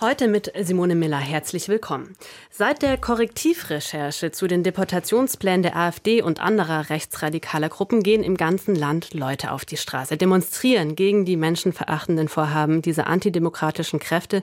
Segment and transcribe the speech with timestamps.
[0.00, 2.16] Heute mit Simone Miller herzlich willkommen.
[2.50, 8.74] Seit der Korrektivrecherche zu den Deportationsplänen der AfD und anderer rechtsradikaler Gruppen gehen im ganzen
[8.74, 14.42] Land Leute auf die Straße, demonstrieren gegen die menschenverachtenden Vorhaben dieser antidemokratischen Kräfte,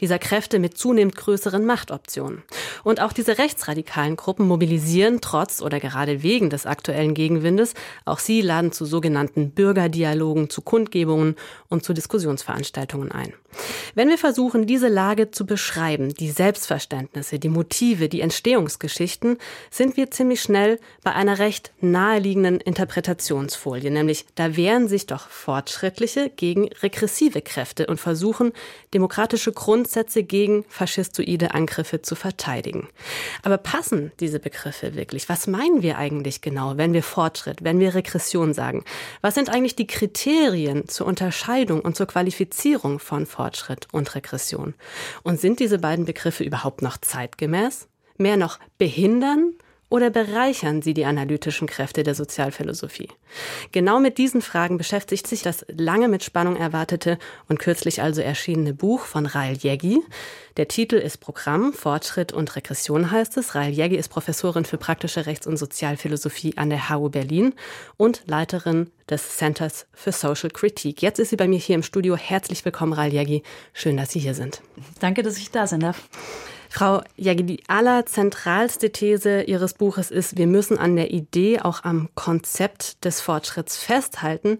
[0.00, 2.44] dieser Kräfte mit zunehmend größeren Machtoptionen.
[2.84, 7.74] Und auch diese rechtsradikalen Gruppen mobilisieren trotz oder gerade wegen des aktuellen Gegenwindes.
[8.04, 11.34] Auch sie laden zu sogenannten Bürgerdialogen, zu Kundgebungen
[11.68, 13.34] und zu Diskussionsveranstaltungen ein.
[13.94, 19.38] Wenn wir versuchen, diese Lage zu beschreiben, die Selbstverständnisse, die Motive, die Entstehungsgeschichten,
[19.70, 26.30] sind wir ziemlich schnell bei einer recht naheliegenden Interpretationsfolie, nämlich da wehren sich doch fortschrittliche
[26.30, 28.52] gegen regressive Kräfte und versuchen,
[28.94, 32.88] demokratische Grundsätze gegen faschistoide Angriffe zu verteidigen.
[33.42, 35.28] Aber passen diese Begriffe wirklich?
[35.28, 38.84] Was meinen wir eigentlich genau, wenn wir Fortschritt, wenn wir Regression sagen?
[39.22, 43.88] Was sind eigentlich die Kriterien zur Unterscheidung und zur Qualifizierung von Fortschritt?
[43.92, 44.74] Und Regression.
[45.22, 47.88] Und sind diese beiden Begriffe überhaupt noch zeitgemäß?
[48.18, 49.54] Mehr noch behindern
[49.92, 53.10] oder bereichern sie die analytischen Kräfte der Sozialphilosophie?
[53.72, 58.72] Genau mit diesen Fragen beschäftigt sich das lange mit Spannung erwartete und kürzlich also erschienene
[58.72, 60.00] Buch von Rael Jeggi.
[60.56, 63.54] Der Titel ist Programm, Fortschritt und Regression heißt es.
[63.54, 67.52] Rael Jeggi ist Professorin für praktische Rechts- und Sozialphilosophie an der HU Berlin
[67.98, 71.02] und Leiterin des Centers für Social Critique.
[71.02, 72.16] Jetzt ist sie bei mir hier im Studio.
[72.16, 73.42] Herzlich willkommen, Rael Jeggi.
[73.74, 74.62] Schön, dass Sie hier sind.
[75.00, 76.08] Danke, dass ich da sein darf.
[76.74, 82.08] Frau Jaggi, die allerzentralste These Ihres Buches ist, wir müssen an der Idee, auch am
[82.14, 84.58] Konzept des Fortschritts festhalten.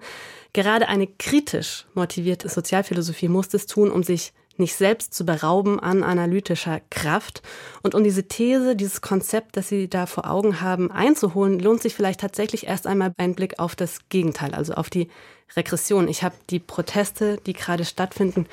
[0.53, 6.03] Gerade eine kritisch motivierte Sozialphilosophie muss das tun, um sich nicht selbst zu berauben an
[6.03, 7.41] analytischer Kraft.
[7.83, 11.95] Und um diese These, dieses Konzept, das Sie da vor Augen haben, einzuholen, lohnt sich
[11.95, 15.09] vielleicht tatsächlich erst einmal ein Blick auf das Gegenteil, also auf die
[15.57, 16.09] Regression.
[16.09, 18.47] Ich habe die Proteste, die gerade stattfinden,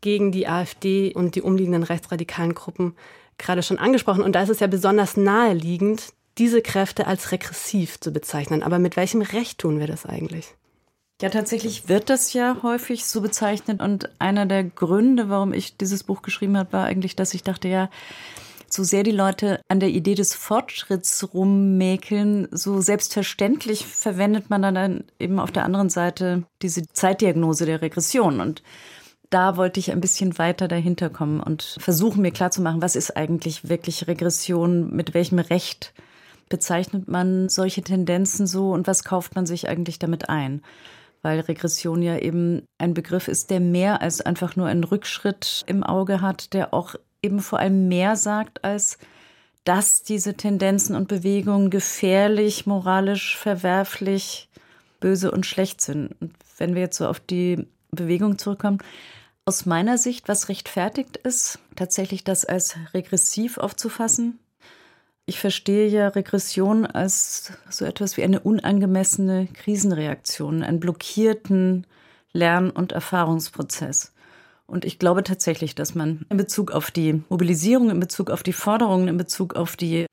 [0.00, 2.94] gegen die AfD und die umliegenden rechtsradikalen Gruppen
[3.38, 4.22] gerade schon angesprochen.
[4.22, 8.62] Und da ist es ja besonders naheliegend, diese Kräfte als regressiv zu bezeichnen.
[8.62, 10.54] Aber mit welchem Recht tun wir das eigentlich?
[11.20, 13.80] Ja, tatsächlich wird das ja häufig so bezeichnet.
[13.80, 17.66] Und einer der Gründe, warum ich dieses Buch geschrieben habe, war eigentlich, dass ich dachte,
[17.66, 17.90] ja,
[18.70, 25.04] so sehr die Leute an der Idee des Fortschritts rummäkeln, so selbstverständlich verwendet man dann
[25.18, 28.40] eben auf der anderen Seite diese Zeitdiagnose der Regression.
[28.40, 28.62] Und
[29.30, 33.68] da wollte ich ein bisschen weiter dahinter kommen und versuchen mir klarzumachen, was ist eigentlich
[33.68, 35.92] wirklich Regression, mit welchem Recht
[36.48, 40.62] bezeichnet man solche Tendenzen so und was kauft man sich eigentlich damit ein?
[41.20, 45.82] Weil Regression ja eben ein Begriff ist, der mehr als einfach nur einen Rückschritt im
[45.82, 48.98] Auge hat, der auch eben vor allem mehr sagt als
[49.64, 54.48] dass diese Tendenzen und Bewegungen gefährlich, moralisch verwerflich,
[54.98, 56.12] böse und schlecht sind.
[56.22, 58.78] Und wenn wir jetzt so auf die Bewegung zurückkommen,
[59.48, 64.38] aus meiner Sicht, was rechtfertigt ist, tatsächlich das als regressiv aufzufassen.
[65.24, 71.86] Ich verstehe ja Regression als so etwas wie eine unangemessene Krisenreaktion, einen blockierten
[72.34, 74.12] Lern- und Erfahrungsprozess.
[74.66, 78.52] Und ich glaube tatsächlich, dass man in Bezug auf die Mobilisierung, in Bezug auf die
[78.52, 80.04] Forderungen, in Bezug auf die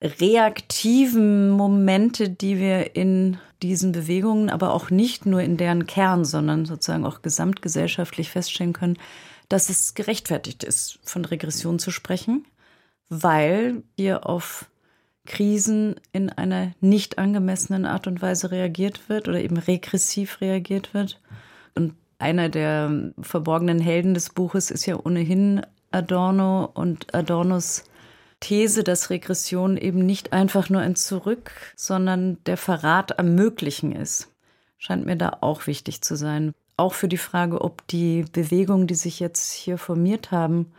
[0.00, 6.64] reaktiven Momente, die wir in diesen Bewegungen, aber auch nicht nur in deren Kern, sondern
[6.64, 8.98] sozusagen auch gesamtgesellschaftlich feststellen können,
[9.48, 12.44] dass es gerechtfertigt ist, von Regression zu sprechen,
[13.08, 14.66] weil hier auf
[15.26, 21.20] Krisen in einer nicht angemessenen Art und Weise reagiert wird oder eben regressiv reagiert wird.
[21.74, 27.84] Und einer der verborgenen Helden des Buches ist ja ohnehin Adorno und Adornos
[28.40, 34.28] These, dass Regression eben nicht einfach nur ein Zurück, sondern der Verrat am Möglichen ist,
[34.78, 36.52] scheint mir da auch wichtig zu sein.
[36.76, 40.72] Auch für die Frage, ob die Bewegungen, die sich jetzt hier formiert haben,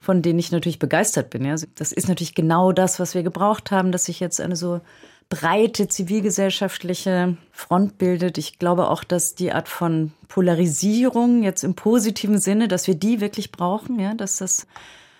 [0.00, 1.44] von denen ich natürlich begeistert bin.
[1.44, 1.56] Ja.
[1.74, 4.80] Das ist natürlich genau das, was wir gebraucht haben, dass sich jetzt eine so
[5.28, 8.38] breite zivilgesellschaftliche Front bildet.
[8.38, 13.20] Ich glaube auch, dass die Art von Polarisierung jetzt im positiven Sinne, dass wir die
[13.20, 14.66] wirklich brauchen, ja, dass das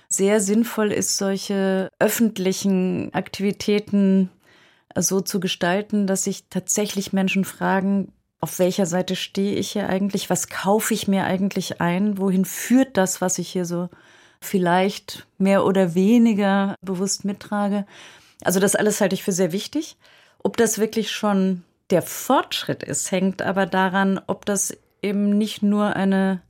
[0.08, 4.30] sehr sinnvoll ist, solche öffentlichen Aktivitäten
[4.96, 10.30] so zu gestalten, dass sich tatsächlich Menschen fragen, auf welcher Seite stehe ich hier eigentlich?
[10.30, 12.18] Was kaufe ich mir eigentlich ein?
[12.18, 13.88] Wohin führt das, was ich hier so
[14.40, 17.84] vielleicht mehr oder weniger bewusst mittrage?
[18.44, 19.96] Also das alles halte ich für sehr wichtig.
[20.38, 25.96] Ob das wirklich schon der Fortschritt ist, hängt aber daran, ob das eben nicht nur
[25.96, 26.40] eine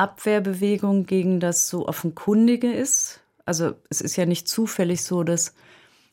[0.00, 3.20] Abwehrbewegung gegen das so offenkundige ist.
[3.44, 5.54] Also es ist ja nicht zufällig so, dass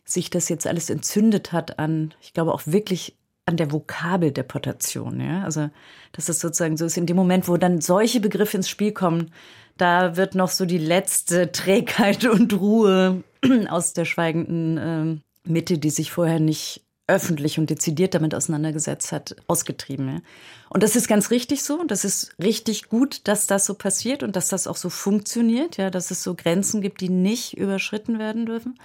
[0.04, 5.22] sich das jetzt alles entzündet hat an, ich glaube auch wirklich an der Vokabeldeportation.
[5.22, 5.44] Ja?
[5.44, 5.70] Also,
[6.12, 9.32] dass es sozusagen so ist, in dem Moment, wo dann solche Begriffe ins Spiel kommen,
[9.78, 13.24] da wird noch so die letzte Trägheit und Ruhe
[13.70, 19.36] aus der schweigenden äh, Mitte, die sich vorher nicht öffentlich und dezidiert damit auseinandergesetzt hat,
[19.48, 20.22] ausgetrieben.
[20.70, 21.84] Und das ist ganz richtig so.
[21.86, 25.90] Das ist richtig gut, dass das so passiert und dass das auch so funktioniert, ja,
[25.90, 28.78] dass es so Grenzen gibt, die nicht überschritten werden dürfen.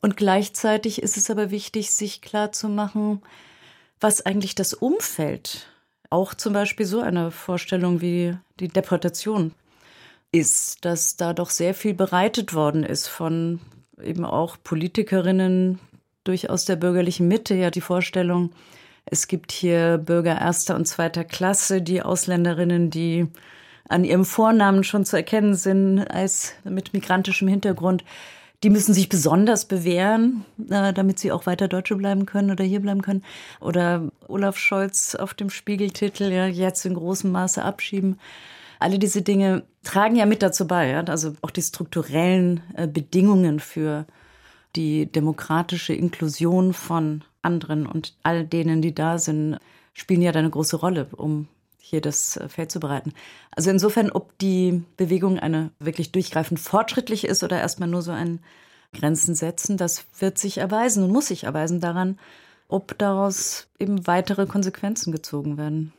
[0.00, 3.22] Und gleichzeitig ist es aber wichtig, sich klar zu machen,
[4.00, 5.68] was eigentlich das Umfeld,
[6.10, 9.52] auch zum Beispiel so eine Vorstellung wie die Deportation
[10.32, 13.60] ist, dass da doch sehr viel bereitet worden ist von
[14.02, 15.78] eben auch Politikerinnen,
[16.24, 18.50] durchaus der bürgerlichen Mitte ja die Vorstellung,
[19.04, 23.26] es gibt hier Bürger erster und zweiter Klasse, die Ausländerinnen, die
[23.88, 28.04] an ihrem Vornamen schon zu erkennen sind als mit migrantischem Hintergrund,
[28.62, 32.80] die müssen sich besonders bewähren, äh, damit sie auch weiter Deutsche bleiben können oder hier
[32.80, 33.24] bleiben können.
[33.60, 38.20] Oder Olaf Scholz auf dem Spiegeltitel, ja, jetzt in großem Maße abschieben.
[38.78, 41.02] Alle diese Dinge tragen ja mit dazu bei, ja?
[41.02, 44.06] also auch die strukturellen äh, Bedingungen für
[44.76, 49.58] die demokratische Inklusion von anderen und all denen, die da sind,
[49.92, 51.48] spielen ja da eine große Rolle, um
[51.78, 53.12] hier das äh, Feld zu bereiten.
[53.50, 58.40] Also insofern, ob die Bewegung eine wirklich durchgreifend fortschrittlich ist oder erstmal nur so ein
[58.94, 62.18] Grenzen setzen, das wird sich erweisen und muss sich erweisen daran,
[62.68, 65.92] ob daraus eben weitere Konsequenzen gezogen werden.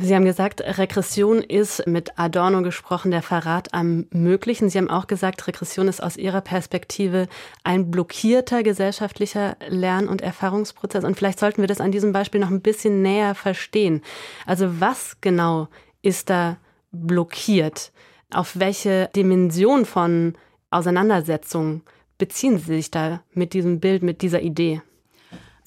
[0.00, 4.70] Sie haben gesagt, Regression ist mit Adorno gesprochen der Verrat am Möglichen.
[4.70, 7.26] Sie haben auch gesagt, Regression ist aus Ihrer Perspektive
[7.64, 11.04] ein blockierter gesellschaftlicher Lern- und Erfahrungsprozess.
[11.04, 14.02] Und vielleicht sollten wir das an diesem Beispiel noch ein bisschen näher verstehen.
[14.46, 15.66] Also was genau
[16.00, 16.58] ist da
[16.92, 17.90] blockiert?
[18.32, 20.34] Auf welche Dimension von
[20.70, 21.82] Auseinandersetzung
[22.18, 24.80] beziehen Sie sich da mit diesem Bild, mit dieser Idee?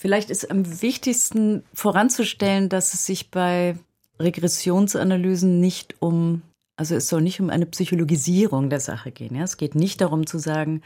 [0.01, 3.77] Vielleicht ist am wichtigsten voranzustellen, dass es sich bei
[4.19, 6.41] Regressionsanalysen nicht um,
[6.75, 9.35] also es soll nicht um eine Psychologisierung der Sache gehen.
[9.35, 9.43] Ja?
[9.43, 10.81] Es geht nicht darum zu sagen,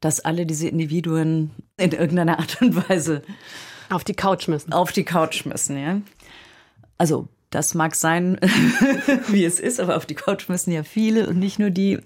[0.00, 3.20] dass alle diese Individuen in irgendeiner Art und Weise
[3.90, 4.72] auf die Couch müssen.
[4.72, 6.00] Auf die Couch müssen, ja.
[6.96, 8.38] Also das mag sein,
[9.28, 11.98] wie es ist, aber auf die Couch müssen ja viele und nicht nur die.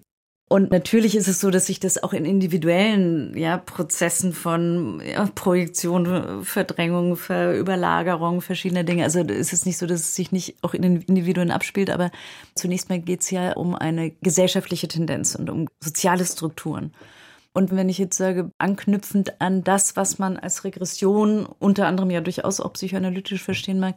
[0.49, 5.27] Und natürlich ist es so, dass sich das auch in individuellen ja, Prozessen von ja,
[5.35, 9.05] Projektion, Verdrängung, Verüberlagerung verschiedener Dinge.
[9.05, 12.11] Also ist es nicht so, dass es sich nicht auch in den Individuen abspielt, aber
[12.55, 16.93] zunächst mal geht es ja um eine gesellschaftliche Tendenz und um soziale Strukturen.
[17.55, 22.21] Und wenn ich jetzt sage, anknüpfend an das, was man als Regression unter anderem ja
[22.21, 23.97] durchaus auch psychoanalytisch verstehen mag,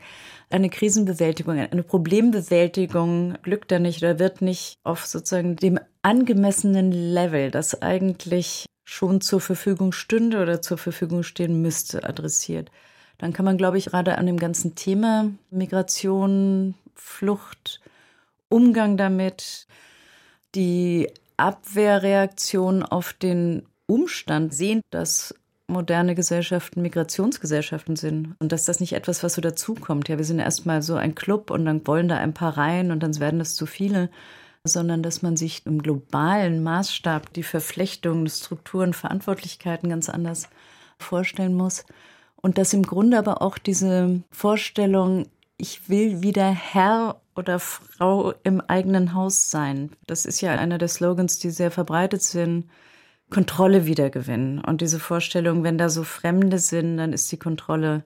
[0.50, 7.52] eine Krisenbewältigung, eine Problembewältigung glückt da nicht oder wird nicht auf sozusagen dem angemessenen Level,
[7.52, 12.72] das eigentlich schon zur Verfügung stünde oder zur Verfügung stehen müsste, adressiert.
[13.18, 17.80] Dann kann man, glaube ich, gerade an dem ganzen Thema Migration, Flucht,
[18.50, 19.68] Umgang damit,
[20.56, 21.08] die
[21.42, 25.34] Abwehrreaktion auf den Umstand sehen, dass
[25.68, 30.08] moderne Gesellschaften Migrationsgesellschaften sind und dass das nicht etwas, was so dazukommt.
[30.08, 33.02] Ja, wir sind erstmal so ein Club und dann wollen da ein paar rein und
[33.02, 34.10] dann werden das zu viele,
[34.64, 40.48] sondern dass man sich im globalen Maßstab die Verflechtung, Strukturen, Verantwortlichkeiten ganz anders
[41.00, 41.86] vorstellen muss.
[42.36, 45.28] Und dass im Grunde aber auch diese Vorstellung,
[45.62, 49.92] ich will wieder Herr oder Frau im eigenen Haus sein.
[50.08, 52.68] Das ist ja einer der Slogans, die sehr verbreitet sind.
[53.30, 54.60] Kontrolle wiedergewinnen.
[54.60, 58.04] Und diese Vorstellung, wenn da so Fremde sind, dann ist die Kontrolle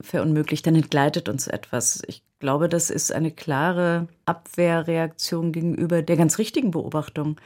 [0.00, 2.02] verunmöglicht, dann entgleitet uns etwas.
[2.06, 7.40] Ich glaube, das ist eine klare Abwehrreaktion gegenüber der ganz richtigen Beobachtung,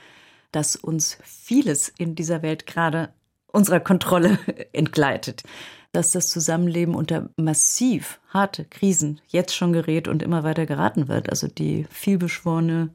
[0.51, 3.11] dass uns vieles in dieser Welt gerade
[3.47, 4.39] unserer Kontrolle
[4.73, 5.45] entgleitet
[5.93, 11.31] dass das Zusammenleben unter massiv harte Krisen jetzt schon gerät und immer weiter geraten wird.
[11.31, 12.91] Also die vielbeschworene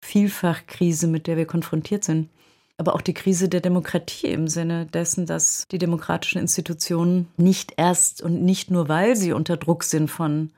[0.00, 2.28] Vielfachkrise, mit der wir konfrontiert sind.
[2.76, 8.20] Aber auch die Krise der Demokratie im Sinne dessen, dass die demokratischen Institutionen nicht erst
[8.20, 10.50] und nicht nur, weil sie unter Druck sind von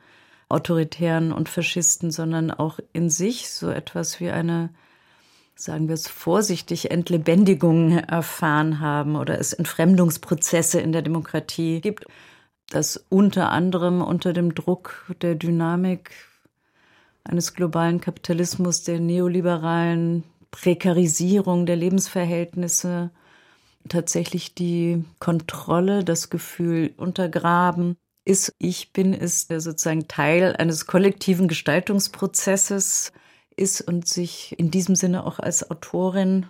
[0.48, 4.70] Autoritären und Faschisten, sondern auch in sich so etwas wie eine
[5.56, 12.04] sagen wir es vorsichtig, Entlebendigung erfahren haben oder es Entfremdungsprozesse in der Demokratie gibt,
[12.68, 16.10] dass unter anderem unter dem Druck der Dynamik
[17.24, 23.10] eines globalen Kapitalismus, der neoliberalen Prekarisierung der Lebensverhältnisse
[23.88, 28.52] tatsächlich die Kontrolle, das Gefühl untergraben ist.
[28.58, 33.12] Ich bin ist sozusagen Teil eines kollektiven Gestaltungsprozesses
[33.56, 36.46] ist und sich in diesem Sinne auch als Autorin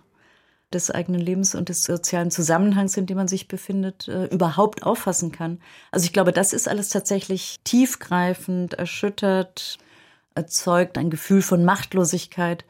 [0.72, 5.30] des eigenen Lebens und des sozialen Zusammenhangs, in dem man sich befindet, äh, überhaupt auffassen
[5.30, 5.60] kann.
[5.92, 9.78] Also ich glaube, das ist alles tatsächlich tiefgreifend, erschüttert,
[10.34, 12.64] erzeugt ein Gefühl von Machtlosigkeit,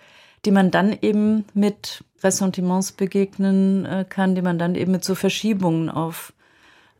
[0.45, 5.14] die man dann eben mit Ressentiments begegnen äh, kann, die man dann eben mit so
[5.14, 6.33] Verschiebungen auf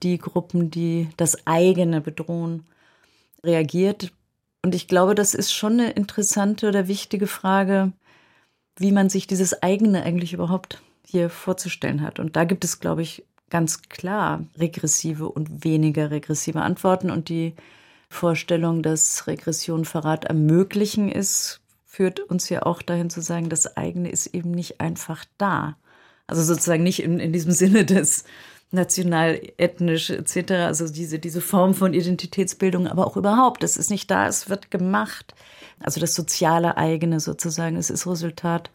[0.03, 2.67] die Gruppen, die das eigene bedrohen,
[3.43, 4.13] reagiert.
[4.67, 7.93] Und ich glaube, das ist schon eine interessante oder wichtige Frage,
[8.77, 12.19] wie man sich dieses eigene eigentlich überhaupt hier vorzustellen hat.
[12.19, 17.13] Und da gibt es, glaube ich, ganz klar regressive und weniger regressive Antworten.
[17.13, 17.55] Und die
[18.09, 24.11] Vorstellung, dass Regression Verrat ermöglichen ist, führt uns ja auch dahin zu sagen, das eigene
[24.11, 25.77] ist eben nicht einfach da.
[26.27, 28.25] Also sozusagen nicht in, in diesem Sinne des
[28.71, 34.11] national, ethnisch etc., also diese, diese Form von Identitätsbildung, aber auch überhaupt, es ist nicht
[34.11, 35.35] da, es wird gemacht.
[35.81, 38.71] Also das soziale eigene sozusagen, es ist Resultat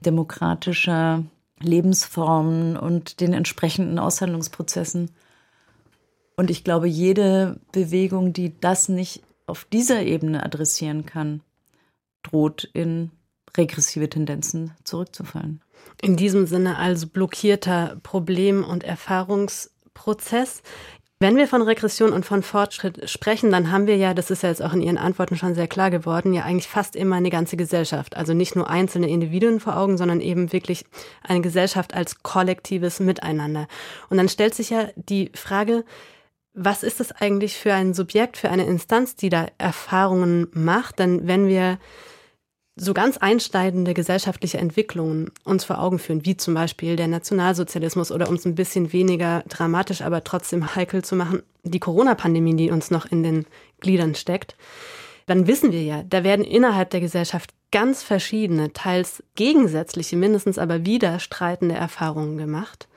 [0.00, 1.24] demokratischer
[1.60, 5.10] Lebensformen und den entsprechenden Aushandlungsprozessen.
[6.36, 11.40] Und ich glaube, jede Bewegung, die das nicht auf dieser Ebene adressieren kann,
[12.22, 13.10] droht in
[13.56, 15.60] regressive Tendenzen zurückzufallen.
[16.02, 20.62] In diesem Sinne also blockierter Problem- und Erfahrungsprozess.
[21.18, 24.50] Wenn wir von Regression und von Fortschritt sprechen, dann haben wir ja, das ist ja
[24.50, 27.56] jetzt auch in Ihren Antworten schon sehr klar geworden, ja eigentlich fast immer eine ganze
[27.56, 28.16] Gesellschaft.
[28.16, 30.84] Also nicht nur einzelne Individuen vor Augen, sondern eben wirklich
[31.22, 33.66] eine Gesellschaft als kollektives Miteinander.
[34.10, 35.84] Und dann stellt sich ja die Frage,
[36.52, 40.98] was ist das eigentlich für ein Subjekt, für eine Instanz, die da Erfahrungen macht?
[40.98, 41.78] Denn wenn wir
[42.78, 48.28] so ganz einschneidende gesellschaftliche Entwicklungen uns vor Augen führen, wie zum Beispiel der Nationalsozialismus oder
[48.28, 52.90] um es ein bisschen weniger dramatisch, aber trotzdem heikel zu machen, die Corona-Pandemie, die uns
[52.90, 53.46] noch in den
[53.80, 54.56] Gliedern steckt,
[55.24, 60.84] dann wissen wir ja, da werden innerhalb der Gesellschaft ganz verschiedene, teils gegensätzliche, mindestens aber
[60.84, 62.88] widerstreitende Erfahrungen gemacht.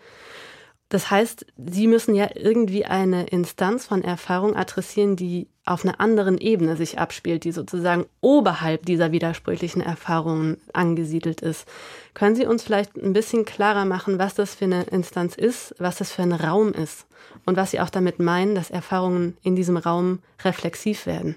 [0.90, 6.38] Das heißt, Sie müssen ja irgendwie eine Instanz von Erfahrung adressieren, die auf einer anderen
[6.38, 11.68] Ebene sich abspielt, die sozusagen oberhalb dieser widersprüchlichen Erfahrungen angesiedelt ist.
[12.14, 15.98] Können Sie uns vielleicht ein bisschen klarer machen, was das für eine Instanz ist, was
[15.98, 17.06] das für ein Raum ist
[17.46, 21.36] und was Sie auch damit meinen, dass Erfahrungen in diesem Raum reflexiv werden?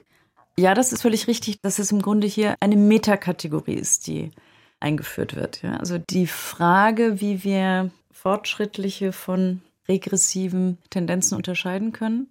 [0.59, 4.31] Ja, das ist völlig richtig, dass es im Grunde hier eine Metakategorie ist, die
[4.81, 5.63] eingeführt wird.
[5.63, 5.77] Ja.
[5.77, 12.29] Also die Frage, wie wir fortschrittliche von regressiven Tendenzen unterscheiden können,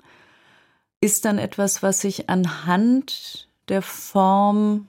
[1.02, 4.88] ist dann etwas, was sich anhand der Form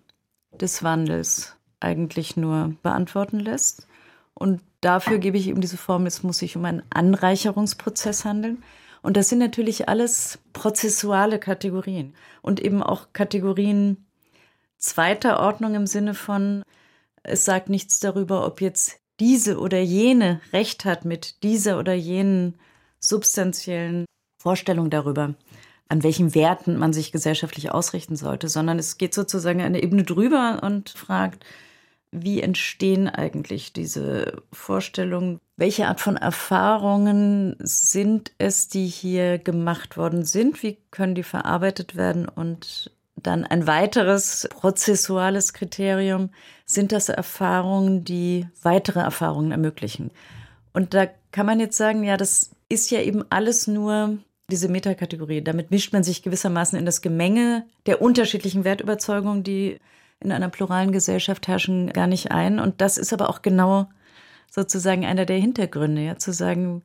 [0.52, 3.86] des Wandels eigentlich nur beantworten lässt.
[4.34, 8.62] Und dafür gebe ich eben diese Form, es muss sich um einen Anreicherungsprozess handeln.
[9.02, 14.06] Und das sind natürlich alles prozessuale Kategorien und eben auch Kategorien
[14.78, 16.62] zweiter Ordnung im Sinne von,
[17.22, 22.58] es sagt nichts darüber, ob jetzt diese oder jene Recht hat mit dieser oder jenen
[23.00, 24.04] substanziellen
[24.38, 25.34] Vorstellung darüber,
[25.88, 30.60] an welchen Werten man sich gesellschaftlich ausrichten sollte, sondern es geht sozusagen eine Ebene drüber
[30.62, 31.44] und fragt,
[32.10, 35.40] wie entstehen eigentlich diese Vorstellungen?
[35.56, 40.62] Welche Art von Erfahrungen sind es, die hier gemacht worden sind?
[40.62, 46.30] Wie können die verarbeitet werden und dann ein weiteres prozessuales Kriterium
[46.64, 50.10] sind das Erfahrungen, die weitere Erfahrungen ermöglichen.
[50.72, 54.18] Und da kann man jetzt sagen, ja, das ist ja eben alles nur
[54.52, 55.42] diese Metakategorie.
[55.42, 59.78] Damit mischt man sich gewissermaßen in das Gemenge der unterschiedlichen Wertüberzeugungen, die
[60.20, 62.60] in einer pluralen Gesellschaft herrschen, gar nicht ein.
[62.60, 63.88] Und das ist aber auch genau
[64.50, 66.82] sozusagen einer der Hintergründe, ja, zu sagen,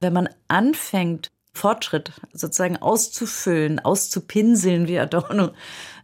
[0.00, 5.50] wenn man anfängt, Fortschritt sozusagen auszufüllen, auszupinseln, wie Adorno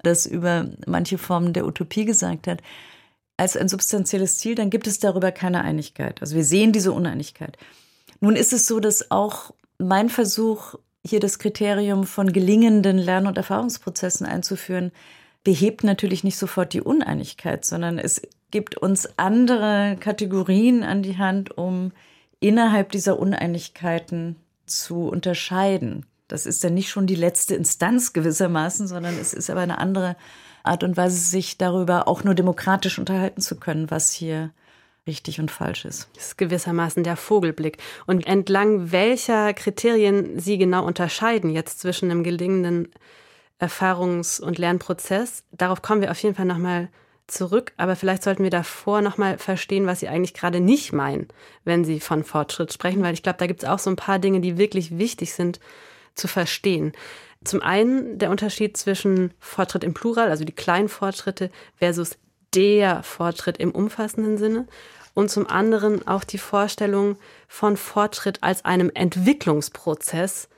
[0.02, 2.62] das über manche Formen der Utopie gesagt hat,
[3.36, 6.20] als ein substanzielles Ziel, dann gibt es darüber keine Einigkeit.
[6.20, 7.56] Also wir sehen diese Uneinigkeit.
[8.20, 10.74] Nun ist es so, dass auch mein Versuch,
[11.06, 14.92] hier das Kriterium von gelingenden Lern- und Erfahrungsprozessen einzuführen,
[15.44, 21.56] behebt natürlich nicht sofort die Uneinigkeit, sondern es gibt uns andere Kategorien an die Hand,
[21.56, 21.92] um
[22.40, 24.36] innerhalb dieser Uneinigkeiten
[24.66, 26.06] zu unterscheiden.
[26.28, 30.16] Das ist dann nicht schon die letzte Instanz gewissermaßen, sondern es ist aber eine andere
[30.64, 34.50] Art und Weise, sich darüber auch nur demokratisch unterhalten zu können, was hier
[35.06, 36.08] richtig und falsch ist.
[36.14, 37.78] Das ist gewissermaßen der Vogelblick.
[38.06, 42.88] Und entlang welcher Kriterien Sie genau unterscheiden jetzt zwischen einem gelingenden
[43.60, 46.88] Erfahrungs- und Lernprozess, darauf kommen wir auf jeden Fall nochmal
[47.26, 51.28] zurück, aber vielleicht sollten wir davor nochmal verstehen, was Sie eigentlich gerade nicht meinen,
[51.64, 54.18] wenn Sie von Fortschritt sprechen, weil ich glaube, da gibt es auch so ein paar
[54.18, 55.58] Dinge, die wirklich wichtig sind
[56.14, 56.92] zu verstehen.
[57.44, 62.18] Zum einen der Unterschied zwischen Fortschritt im Plural, also die kleinen Fortschritte, versus
[62.56, 64.66] der Fortschritt im umfassenden Sinne.
[65.14, 67.16] und zum anderen auch die Vorstellung
[67.48, 70.50] von Fortschritt als einem Entwicklungsprozess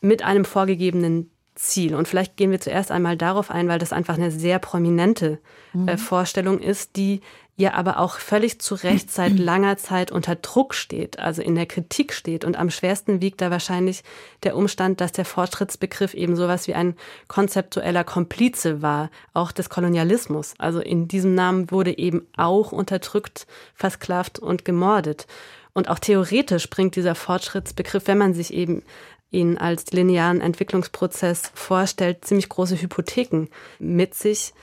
[0.00, 1.94] mit einem vorgegebenen Ziel.
[1.94, 5.38] Und vielleicht gehen wir zuerst einmal darauf ein, weil das einfach eine sehr prominente
[5.74, 5.98] äh, mhm.
[5.98, 7.20] Vorstellung ist, die
[7.56, 11.66] ja aber auch völlig zu Recht seit langer Zeit unter Druck steht, also in der
[11.66, 12.44] Kritik steht.
[12.44, 14.02] Und am schwersten wiegt da wahrscheinlich
[14.42, 16.96] der Umstand, dass der Fortschrittsbegriff eben sowas wie ein
[17.28, 20.54] konzeptueller Komplize war, auch des Kolonialismus.
[20.58, 25.26] Also in diesem Namen wurde eben auch unterdrückt, versklavt und gemordet.
[25.72, 28.82] Und auch theoretisch bringt dieser Fortschrittsbegriff, wenn man sich eben
[29.30, 33.48] ihn als linearen Entwicklungsprozess vorstellt, ziemlich große Hypotheken
[33.80, 34.54] mit sich,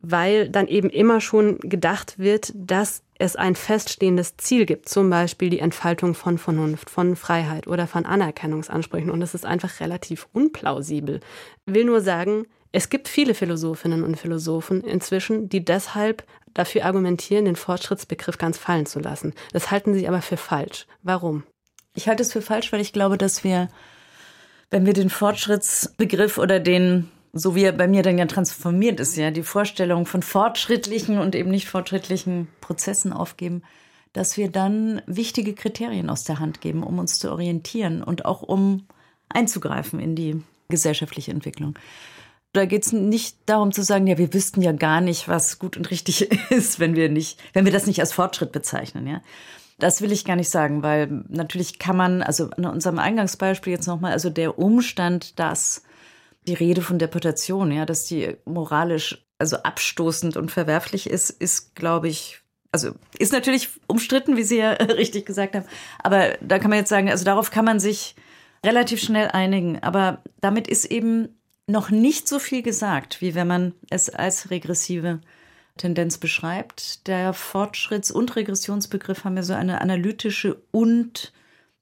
[0.00, 5.50] weil dann eben immer schon gedacht wird, dass es ein feststehendes Ziel gibt, zum Beispiel
[5.50, 9.10] die Entfaltung von Vernunft, von Freiheit oder von Anerkennungsansprüchen.
[9.10, 11.20] Und das ist einfach relativ unplausibel.
[11.66, 16.24] Will nur sagen, es gibt viele Philosophinnen und Philosophen inzwischen, die deshalb
[16.54, 19.34] dafür argumentieren, den Fortschrittsbegriff ganz fallen zu lassen.
[19.52, 20.86] Das halten sie aber für falsch.
[21.02, 21.42] Warum?
[21.94, 23.68] Ich halte es für falsch, weil ich glaube, dass wir
[24.70, 29.16] wenn wir den Fortschrittsbegriff oder den, so wie er bei mir dann ja transformiert ist,
[29.16, 33.62] ja, die Vorstellung von fortschrittlichen und eben nicht fortschrittlichen Prozessen aufgeben,
[34.12, 38.42] dass wir dann wichtige Kriterien aus der Hand geben, um uns zu orientieren und auch
[38.42, 38.86] um
[39.28, 41.78] einzugreifen in die gesellschaftliche Entwicklung.
[42.52, 45.76] Da geht es nicht darum zu sagen, ja, wir wüssten ja gar nicht, was gut
[45.76, 49.20] und richtig ist, wenn wir nicht, wenn wir das nicht als Fortschritt bezeichnen, ja.
[49.80, 53.86] Das will ich gar nicht sagen, weil natürlich kann man, also in unserem Eingangsbeispiel jetzt
[53.86, 55.84] nochmal, also der Umstand, dass
[56.48, 62.08] die Rede von Deportation, ja, dass die moralisch also abstoßend und verwerflich ist, ist, glaube
[62.08, 62.40] ich,
[62.72, 65.66] also ist natürlich umstritten, wie Sie ja richtig gesagt haben.
[66.02, 68.16] Aber da kann man jetzt sagen, also darauf kann man sich
[68.64, 69.82] relativ schnell einigen.
[69.82, 71.28] Aber damit ist eben
[71.66, 75.20] noch nicht so viel gesagt, wie wenn man es als regressive
[75.76, 77.06] Tendenz beschreibt.
[77.06, 81.32] Der Fortschritts- und Regressionsbegriff haben ja so eine analytische und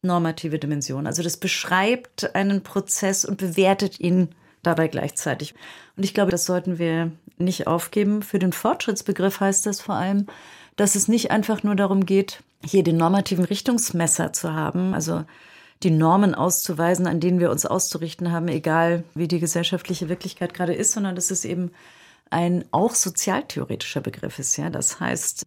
[0.02, 1.06] normative Dimension.
[1.06, 4.28] Also das beschreibt einen Prozess und bewertet ihn
[4.66, 5.54] dabei gleichzeitig.
[5.96, 8.23] Und ich glaube, das sollten wir nicht aufgeben.
[8.23, 10.26] Für den Fortschrittsbegriff heißt das vor allem,
[10.76, 15.25] dass es nicht einfach nur darum geht, hier den normativen Richtungsmesser zu haben, also
[15.82, 20.75] die Normen auszuweisen, an denen wir uns auszurichten haben, egal wie die gesellschaftliche Wirklichkeit gerade
[20.75, 21.71] ist, sondern dass es eben
[22.30, 24.56] ein auch sozialtheoretischer Begriff ist.
[24.56, 25.45] Ja, das heißt,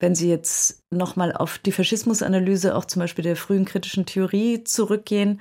[0.00, 5.40] wenn Sie jetzt nochmal auf die Faschismusanalyse auch zum Beispiel der frühen kritischen Theorie zurückgehen,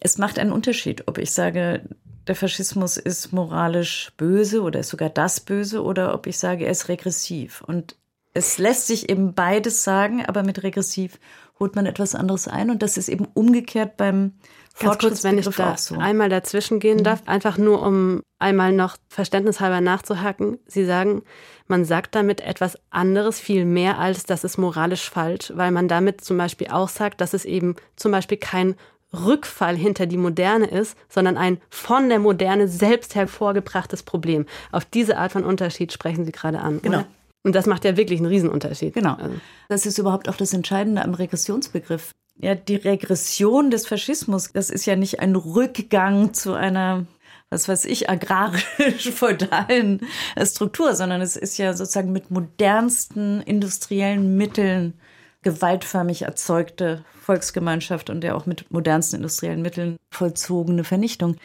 [0.00, 1.82] es macht einen Unterschied, ob ich sage,
[2.26, 6.70] der Faschismus ist moralisch böse oder ist sogar das Böse oder ob ich sage, er
[6.70, 7.62] ist regressiv.
[7.66, 7.96] Und
[8.34, 11.18] es lässt sich eben beides sagen, aber mit regressiv
[11.58, 12.70] holt man etwas anderes ein.
[12.70, 14.32] Und das ist eben umgekehrt beim
[14.78, 15.96] Ganz kurz, wenn ich da so.
[15.96, 17.04] einmal dazwischen gehen mhm.
[17.04, 20.58] darf, einfach nur um einmal noch verständnishalber nachzuhaken.
[20.66, 21.22] Sie sagen,
[21.68, 26.22] man sagt damit etwas anderes, viel mehr als das ist moralisch falsch, weil man damit
[26.22, 28.74] zum Beispiel auch sagt, dass es eben zum Beispiel kein
[29.12, 34.46] Rückfall hinter die Moderne ist, sondern ein von der Moderne selbst hervorgebrachtes Problem.
[34.70, 36.80] Auf diese Art von Unterschied sprechen Sie gerade an.
[36.82, 36.98] Genau.
[36.98, 37.06] Oder?
[37.44, 38.94] Und das macht ja wirklich einen Riesenunterschied.
[38.94, 39.14] Genau.
[39.14, 39.34] Also.
[39.68, 42.12] Das ist überhaupt auch das Entscheidende am Regressionsbegriff.
[42.36, 47.04] Ja, die Regression des Faschismus, das ist ja nicht ein Rückgang zu einer,
[47.50, 50.00] was weiß ich, agrarisch-feudalen
[50.44, 54.94] Struktur, sondern es ist ja sozusagen mit modernsten industriellen Mitteln
[55.42, 61.36] gewaltförmig erzeugte Volksgemeinschaft und ja auch mit modernsten industriellen Mitteln vollzogene Vernichtung.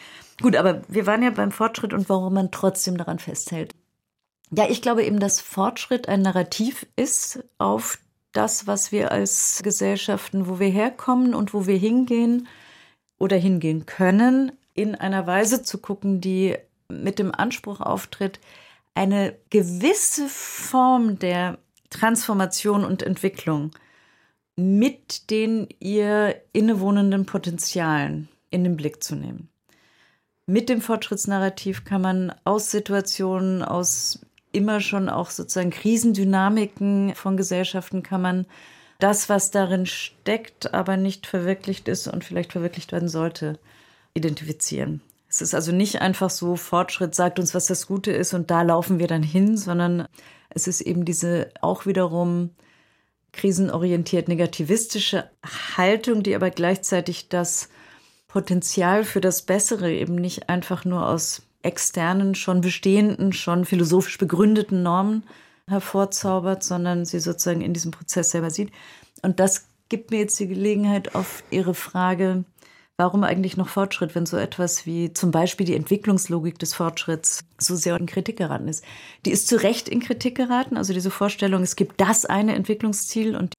[0.42, 3.74] Gut, aber wir waren ja beim Fortschritt und warum man trotzdem daran festhält.
[4.52, 8.00] Ja, ich glaube eben, dass Fortschritt ein Narrativ ist auf
[8.32, 12.48] das, was wir als Gesellschaften, wo wir herkommen und wo wir hingehen
[13.18, 16.56] oder hingehen können, in einer Weise zu gucken, die
[16.88, 18.40] mit dem Anspruch auftritt,
[18.94, 21.58] eine gewisse Form der
[21.90, 23.72] Transformation und Entwicklung
[24.58, 29.50] mit den ihr innewohnenden Potenzialen in den Blick zu nehmen.
[30.48, 34.20] Mit dem Fortschrittsnarrativ kann man aus Situationen, aus
[34.52, 38.46] immer schon auch sozusagen Krisendynamiken von Gesellschaften kann man
[39.00, 43.60] das, was darin steckt, aber nicht verwirklicht ist und vielleicht verwirklicht werden sollte,
[44.16, 45.02] identifizieren.
[45.30, 48.64] Es ist also nicht einfach so, Fortschritt sagt uns, was das Gute ist und da
[48.64, 50.08] laufen wir dann hin, sondern
[50.50, 52.52] es ist eben diese auch wiederum
[53.38, 55.30] krisenorientiert negativistische
[55.78, 57.70] Haltung, die aber gleichzeitig das
[58.28, 64.84] Potenzial für das Bessere eben nicht einfach nur aus externen, schon bestehenden, schon philosophisch begründeten
[64.84, 65.24] Normen
[65.68, 68.72] hervorzaubert, sondern sie sozusagen in diesem Prozess selber sieht.
[69.22, 72.44] Und das gibt mir jetzt die Gelegenheit, auf Ihre Frage
[73.00, 77.76] Warum eigentlich noch Fortschritt, wenn so etwas wie zum Beispiel die Entwicklungslogik des Fortschritts so
[77.76, 78.84] sehr in Kritik geraten ist?
[79.24, 80.78] Die ist zu Recht in Kritik geraten.
[80.78, 83.54] Also diese Vorstellung, es gibt das eine Entwicklungsziel und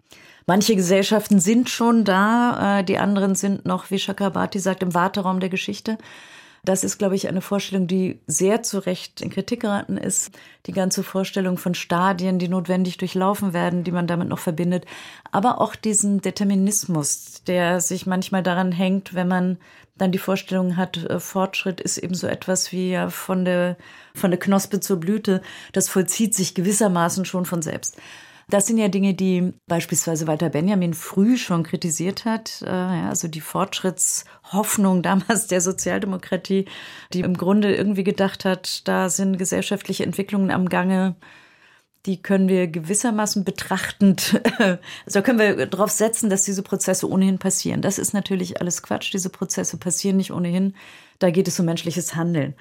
[0.48, 5.38] manche Gesellschaften sind schon da, äh, die anderen sind noch, wie Chakrabarti sagt, im Warteraum
[5.38, 5.98] der Geschichte.
[6.68, 10.32] Das ist, glaube ich, eine Vorstellung, die sehr zu Recht in Kritik geraten ist.
[10.66, 14.84] Die ganze Vorstellung von Stadien, die notwendig durchlaufen werden, die man damit noch verbindet.
[15.32, 19.56] Aber auch diesen Determinismus, der sich manchmal daran hängt, wenn man
[19.96, 23.78] dann die Vorstellung hat, äh, Fortschritt ist eben so etwas wie ja von der,
[24.14, 25.40] von der Knospe zur Blüte.
[25.72, 27.96] Das vollzieht sich gewissermaßen schon von selbst.
[28.50, 32.62] Das sind ja Dinge, die beispielsweise Walter Benjamin früh schon kritisiert hat.
[32.62, 36.64] Äh, also die Fortschrittshoffnung damals der Sozialdemokratie,
[37.12, 41.16] die im Grunde irgendwie gedacht hat, da sind gesellschaftliche Entwicklungen am Gange,
[42.06, 44.40] die können wir gewissermaßen betrachtend,
[45.04, 47.82] also können wir darauf setzen, dass diese Prozesse ohnehin passieren.
[47.82, 49.12] Das ist natürlich alles Quatsch.
[49.12, 50.74] Diese Prozesse passieren nicht ohnehin.
[51.18, 52.54] Da geht es um menschliches Handeln.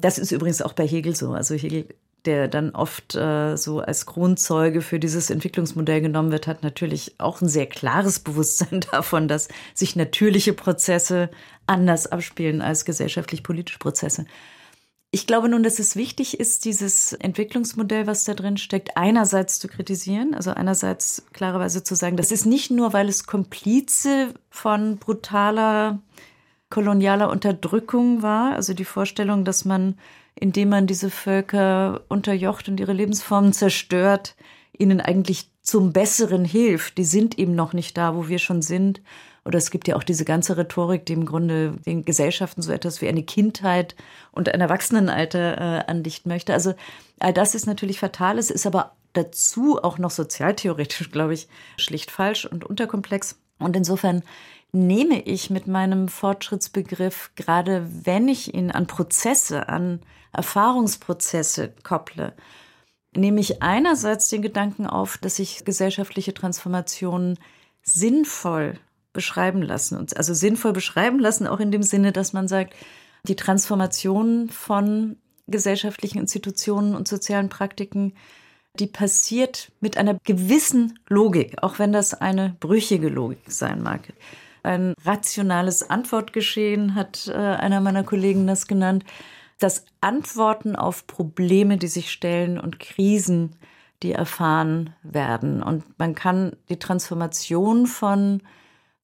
[0.00, 1.32] Das ist übrigens auch bei Hegel so.
[1.32, 1.86] Also Hegel
[2.24, 7.40] der dann oft äh, so als Grundzeuge für dieses Entwicklungsmodell genommen wird, hat natürlich auch
[7.40, 11.30] ein sehr klares Bewusstsein davon, dass sich natürliche Prozesse
[11.66, 14.26] anders abspielen als gesellschaftlich-politische Prozesse.
[15.10, 19.66] Ich glaube nun, dass es wichtig ist, dieses Entwicklungsmodell, was da drin steckt, einerseits zu
[19.66, 26.00] kritisieren, also einerseits klarerweise zu sagen, das ist nicht nur, weil es Komplize von brutaler
[26.70, 29.98] kolonialer Unterdrückung war, also die Vorstellung, dass man
[30.40, 34.36] indem man diese Völker unterjocht und ihre Lebensformen zerstört,
[34.76, 36.98] ihnen eigentlich zum Besseren hilft.
[36.98, 39.02] Die sind eben noch nicht da, wo wir schon sind.
[39.44, 43.00] Oder es gibt ja auch diese ganze Rhetorik, die im Grunde den Gesellschaften so etwas
[43.00, 43.96] wie eine Kindheit
[44.32, 46.52] und ein Erwachsenenalter äh, andichten möchte.
[46.52, 46.74] Also
[47.18, 48.38] all das ist natürlich fatal.
[48.38, 53.38] Es ist aber dazu auch noch sozialtheoretisch, glaube ich, schlicht falsch und unterkomplex.
[53.58, 54.22] Und insofern
[54.72, 60.00] nehme ich mit meinem Fortschrittsbegriff, gerade wenn ich ihn an Prozesse, an
[60.32, 62.34] Erfahrungsprozesse kopple,
[63.16, 67.38] nehme ich einerseits den Gedanken auf, dass sich gesellschaftliche Transformationen
[67.82, 68.78] sinnvoll
[69.12, 70.06] beschreiben lassen.
[70.14, 72.74] Also sinnvoll beschreiben lassen, auch in dem Sinne, dass man sagt,
[73.24, 75.16] die Transformation von
[75.48, 78.14] gesellschaftlichen Institutionen und sozialen Praktiken,
[78.78, 84.12] die passiert mit einer gewissen Logik, auch wenn das eine brüchige Logik sein mag.
[84.62, 89.04] Ein rationales Antwortgeschehen hat äh, einer meiner Kollegen das genannt
[89.58, 93.56] das Antworten auf Probleme, die sich stellen und Krisen,
[94.02, 95.62] die erfahren werden.
[95.62, 98.42] Und man kann die Transformation von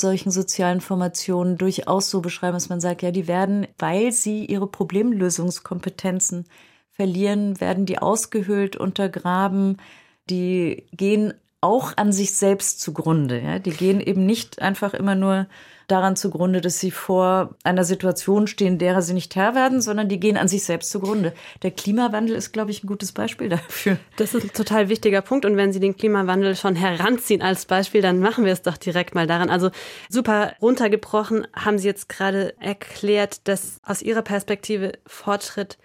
[0.00, 4.66] solchen sozialen Formationen durchaus so beschreiben, dass man sagt, ja, die werden, weil sie ihre
[4.66, 6.46] Problemlösungskompetenzen
[6.90, 9.78] verlieren, werden die ausgehöhlt, untergraben,
[10.30, 13.40] die gehen auch an sich selbst zugrunde.
[13.40, 13.58] Ja?
[13.58, 15.46] Die gehen eben nicht einfach immer nur
[15.88, 20.20] daran zugrunde, dass sie vor einer Situation stehen, derer sie nicht Herr werden, sondern die
[20.20, 21.32] gehen an sich selbst zugrunde.
[21.62, 23.98] Der Klimawandel ist, glaube ich, ein gutes Beispiel dafür.
[24.16, 25.44] Das ist ein total wichtiger Punkt.
[25.44, 29.14] Und wenn Sie den Klimawandel schon heranziehen als Beispiel, dann machen wir es doch direkt
[29.14, 29.50] mal daran.
[29.50, 29.70] Also
[30.08, 35.78] super runtergebrochen haben Sie jetzt gerade erklärt, dass aus Ihrer Perspektive Fortschritt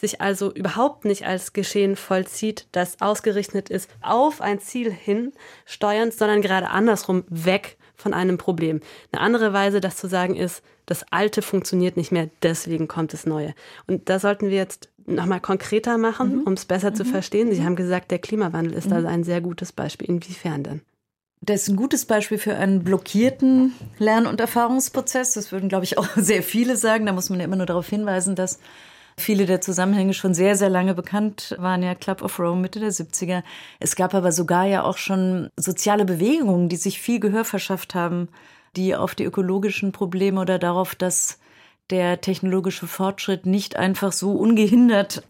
[0.00, 5.32] sich also überhaupt nicht als Geschehen vollzieht, das ausgerichtet ist auf ein Ziel hin
[5.66, 8.80] steuernd, sondern gerade andersrum weg von einem Problem.
[9.12, 13.26] Eine andere Weise, das zu sagen, ist, das Alte funktioniert nicht mehr, deswegen kommt das
[13.26, 13.54] Neue.
[13.86, 16.42] Und da sollten wir jetzt nochmal konkreter machen, mhm.
[16.42, 16.94] um es besser mhm.
[16.96, 17.52] zu verstehen.
[17.52, 17.64] Sie mhm.
[17.64, 18.94] haben gesagt, der Klimawandel ist mhm.
[18.94, 20.08] also ein sehr gutes Beispiel.
[20.08, 20.80] Inwiefern denn?
[21.42, 25.32] Das ist ein gutes Beispiel für einen blockierten Lern- und Erfahrungsprozess.
[25.34, 27.06] Das würden, glaube ich, auch sehr viele sagen.
[27.06, 28.58] Da muss man ja immer nur darauf hinweisen, dass
[29.20, 32.90] Viele der Zusammenhänge schon sehr, sehr lange bekannt waren ja Club of Rome Mitte der
[32.90, 33.42] 70er.
[33.78, 38.28] Es gab aber sogar ja auch schon soziale Bewegungen, die sich viel Gehör verschafft haben,
[38.76, 41.38] die auf die ökologischen Probleme oder darauf, dass
[41.90, 45.22] der technologische Fortschritt nicht einfach so ungehindert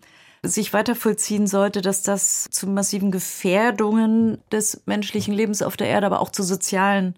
[0.43, 6.07] sich weiter vollziehen sollte, dass das zu massiven Gefährdungen des menschlichen Lebens auf der Erde,
[6.07, 7.15] aber auch zu sozialen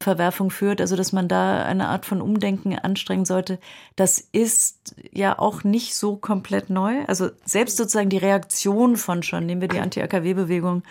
[0.00, 3.58] Verwerfung führt, also dass man da eine Art von Umdenken anstrengen sollte,
[3.96, 7.04] das ist ja auch nicht so komplett neu.
[7.06, 10.84] Also selbst sozusagen die Reaktion von schon, nehmen wir die Anti-AKW-Bewegung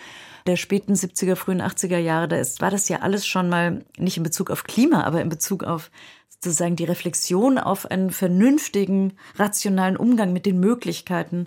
[0.46, 4.16] der späten 70er, frühen 80er Jahre, da ist, war das ja alles schon mal nicht
[4.16, 5.90] in Bezug auf Klima, aber in Bezug auf
[6.28, 11.46] sozusagen die Reflexion auf einen vernünftigen, rationalen Umgang mit den Möglichkeiten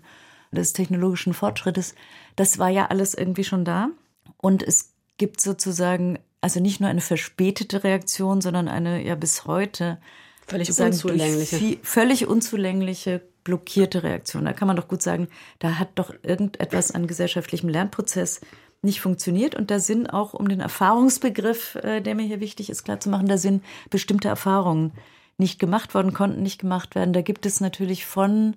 [0.52, 1.96] des technologischen Fortschrittes.
[2.36, 3.90] Das war ja alles irgendwie schon da.
[4.38, 10.00] Und es gibt sozusagen also nicht nur eine verspätete Reaktion, sondern eine ja bis heute
[10.48, 14.46] völlig unzulängliche, viel, völlig unzulängliche blockierte Reaktion.
[14.46, 15.28] Da kann man doch gut sagen,
[15.60, 18.42] da hat doch irgendetwas an gesellschaftlichem Lernprozess
[18.82, 19.56] nicht funktioniert.
[19.56, 23.10] Und da sind auch, um den Erfahrungsbegriff, äh, der mir hier wichtig ist, klar zu
[23.10, 24.92] machen, da sind bestimmte Erfahrungen
[25.38, 27.14] nicht gemacht worden, konnten nicht gemacht werden.
[27.14, 28.56] Da gibt es natürlich von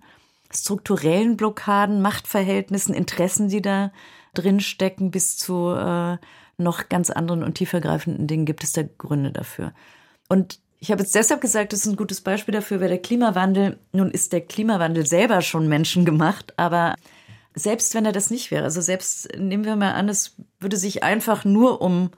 [0.50, 3.92] strukturellen Blockaden, Machtverhältnissen, Interessen, die da
[4.34, 6.18] drin stecken, bis zu äh,
[6.58, 9.72] noch ganz anderen und tiefergreifenden Dingen gibt es da Gründe dafür.
[10.28, 13.78] Und ich habe jetzt deshalb gesagt, das ist ein gutes Beispiel dafür, weil der Klimawandel,
[13.92, 16.94] nun ist der Klimawandel selber schon menschengemacht, aber
[17.54, 21.02] selbst wenn er das nicht wäre, also selbst nehmen wir mal an, es würde sich
[21.02, 22.10] einfach nur um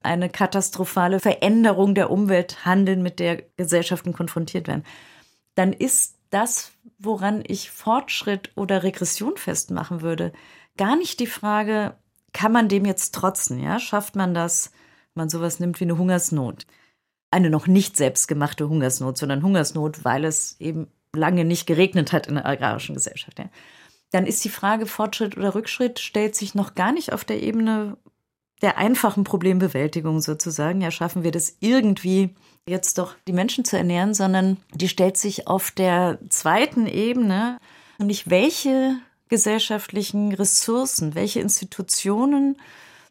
[0.00, 4.84] eine katastrophale Veränderung der Umwelt handeln, mit der Gesellschaften konfrontiert werden,
[5.54, 10.32] dann ist das, woran ich Fortschritt oder Regression festmachen würde,
[10.76, 11.94] gar nicht die Frage,
[12.32, 13.78] kann man dem jetzt trotzen, ja?
[13.78, 14.70] Schafft man das,
[15.14, 16.66] wenn man sowas nimmt wie eine Hungersnot?
[17.30, 22.34] Eine noch nicht selbstgemachte Hungersnot, sondern Hungersnot, weil es eben lange nicht geregnet hat in
[22.34, 23.38] der agrarischen Gesellschaft.
[23.38, 23.46] Ja?
[24.10, 27.96] Dann ist die Frage Fortschritt oder Rückschritt stellt sich noch gar nicht auf der Ebene
[28.62, 30.80] der einfachen Problembewältigung sozusagen.
[30.80, 32.34] Ja, schaffen wir das irgendwie
[32.66, 37.58] jetzt doch die Menschen zu ernähren, sondern die stellt sich auf der zweiten Ebene,
[37.98, 38.96] nämlich welche
[39.28, 42.56] gesellschaftlichen Ressourcen, welche Institutionen,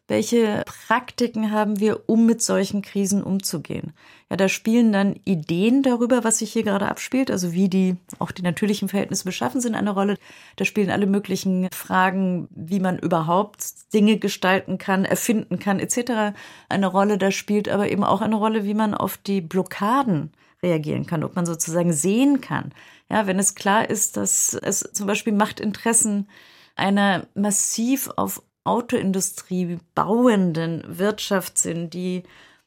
[0.08, 3.92] welche Praktiken haben wir, um mit solchen Krisen umzugehen.
[4.30, 8.30] Ja, da spielen dann Ideen darüber, was sich hier gerade abspielt, also wie die auch
[8.30, 10.16] die natürlichen Verhältnisse beschaffen sind, eine Rolle.
[10.56, 16.34] Da spielen alle möglichen Fragen, wie man überhaupt Dinge gestalten kann, erfinden kann, etc.
[16.70, 17.18] eine Rolle.
[17.18, 21.36] Da spielt aber eben auch eine Rolle, wie man auf die Blockaden reagieren kann, ob
[21.36, 22.72] man sozusagen sehen kann.
[23.10, 26.28] Ja, wenn es klar ist, dass es zum Beispiel Machtinteressen
[26.76, 32.24] einer massiv auf Autoindustrie bauenden Wirtschaft sind, die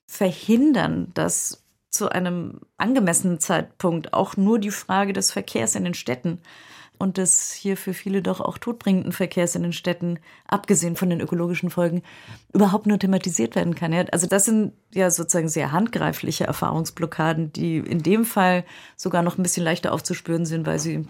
[0.07, 6.39] verhindern, dass zu einem angemessenen Zeitpunkt auch nur die Frage des Verkehrs in den Städten
[7.01, 11.19] und des hier für viele doch auch todbringenden Verkehrs in den Städten, abgesehen von den
[11.19, 12.03] ökologischen Folgen,
[12.53, 13.93] überhaupt nur thematisiert werden kann.
[14.11, 18.63] Also das sind ja sozusagen sehr handgreifliche Erfahrungsblockaden, die in dem Fall
[18.95, 21.07] sogar noch ein bisschen leichter aufzuspüren sind, weil sie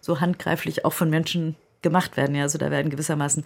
[0.00, 2.36] so handgreiflich auch von Menschen gemacht werden.
[2.36, 3.44] Also da werden gewissermaßen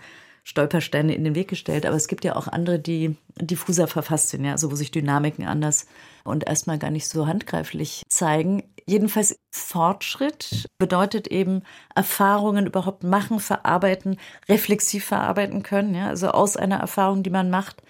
[0.48, 1.84] Stolpersteine in den Weg gestellt.
[1.84, 5.44] Aber es gibt ja auch andere, die diffuser verfasst sind, ja, also wo sich Dynamiken
[5.44, 5.86] anders
[6.22, 8.62] und erstmal gar nicht so handgreiflich zeigen.
[8.86, 11.62] Jedenfalls Fortschritt bedeutet eben
[11.96, 17.82] Erfahrungen überhaupt machen, verarbeiten, reflexiv verarbeiten können, ja, also aus einer Erfahrung, die man macht,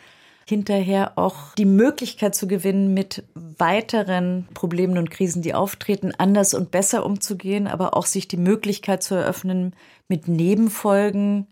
[0.49, 6.71] hinterher auch die Möglichkeit zu gewinnen, mit weiteren Problemen und Krisen, die auftreten, anders und
[6.71, 9.77] besser umzugehen, aber auch sich die Möglichkeit zu eröffnen,
[10.09, 11.49] mit Nebenfolgen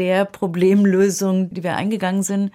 [0.00, 2.52] der Problemlösung, die wir eingegangen sind,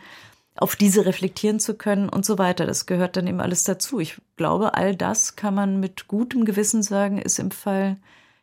[0.55, 2.65] auf diese reflektieren zu können und so weiter.
[2.65, 3.99] Das gehört dann eben alles dazu.
[3.99, 7.97] Ich glaube, all das kann man mit gutem Gewissen sagen, ist im Fall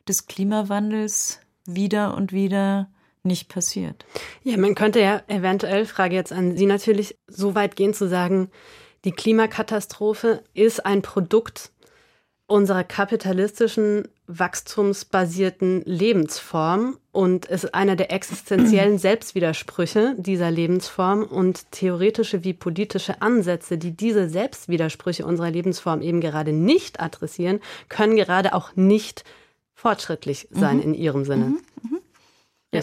[0.06, 2.88] des Klimawandels wieder und wieder
[3.24, 4.06] nicht passiert.
[4.44, 8.50] Ja, man könnte ja eventuell, Frage jetzt an Sie natürlich, so weit gehen zu sagen,
[9.04, 11.71] die Klimakatastrophe ist ein Produkt
[12.52, 22.52] unserer kapitalistischen, wachstumsbasierten Lebensform und ist einer der existenziellen Selbstwidersprüche dieser Lebensform und theoretische wie
[22.52, 29.24] politische Ansätze, die diese Selbstwidersprüche unserer Lebensform eben gerade nicht adressieren, können gerade auch nicht
[29.74, 30.82] fortschrittlich sein mhm.
[30.82, 31.46] in ihrem Sinne.
[31.46, 31.60] Mhm.
[31.82, 31.98] Mhm.
[32.74, 32.82] Ja.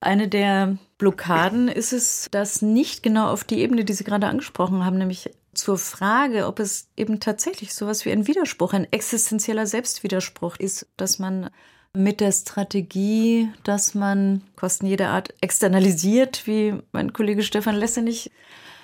[0.00, 4.86] Eine der Blockaden ist es, dass nicht genau auf die Ebene, die Sie gerade angesprochen
[4.86, 10.56] haben, nämlich zur Frage, ob es eben tatsächlich sowas wie ein Widerspruch, ein existenzieller Selbstwiderspruch
[10.56, 11.50] ist, dass man
[11.92, 18.30] mit der Strategie, dass man Kosten jeder Art externalisiert, wie mein Kollege Stefan Lessenich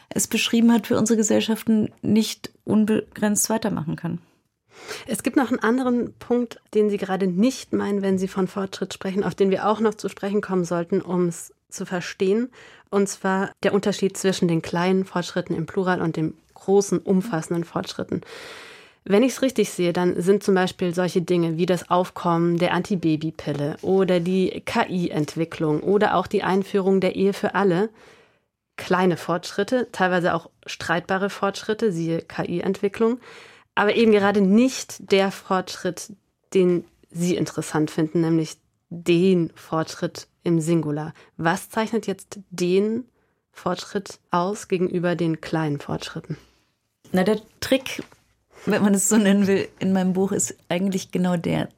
[0.08, 4.20] es beschrieben hat, für unsere Gesellschaften nicht unbegrenzt weitermachen kann.
[5.06, 8.94] Es gibt noch einen anderen Punkt, den Sie gerade nicht meinen, wenn Sie von Fortschritt
[8.94, 12.50] sprechen, auf den wir auch noch zu sprechen kommen sollten, um es zu verstehen.
[12.90, 18.22] Und zwar der Unterschied zwischen den kleinen Fortschritten im Plural und dem großen, umfassenden Fortschritten.
[19.05, 22.72] Wenn ich es richtig sehe, dann sind zum Beispiel solche Dinge wie das Aufkommen der
[22.72, 27.90] Antibabypille oder die KI-Entwicklung oder auch die Einführung der Ehe für alle
[28.77, 33.18] kleine Fortschritte, teilweise auch streitbare Fortschritte, siehe KI-Entwicklung,
[33.75, 36.12] aber eben gerade nicht der Fortschritt,
[36.55, 38.57] den Sie interessant finden, nämlich
[38.88, 41.12] den Fortschritt im Singular.
[41.37, 43.05] Was zeichnet jetzt den
[43.53, 46.38] Fortschritt aus gegenüber den kleinen Fortschritten?
[47.12, 48.03] Na, der Trick,
[48.64, 51.68] wenn man es so nennen will, in meinem Buch ist eigentlich genau der.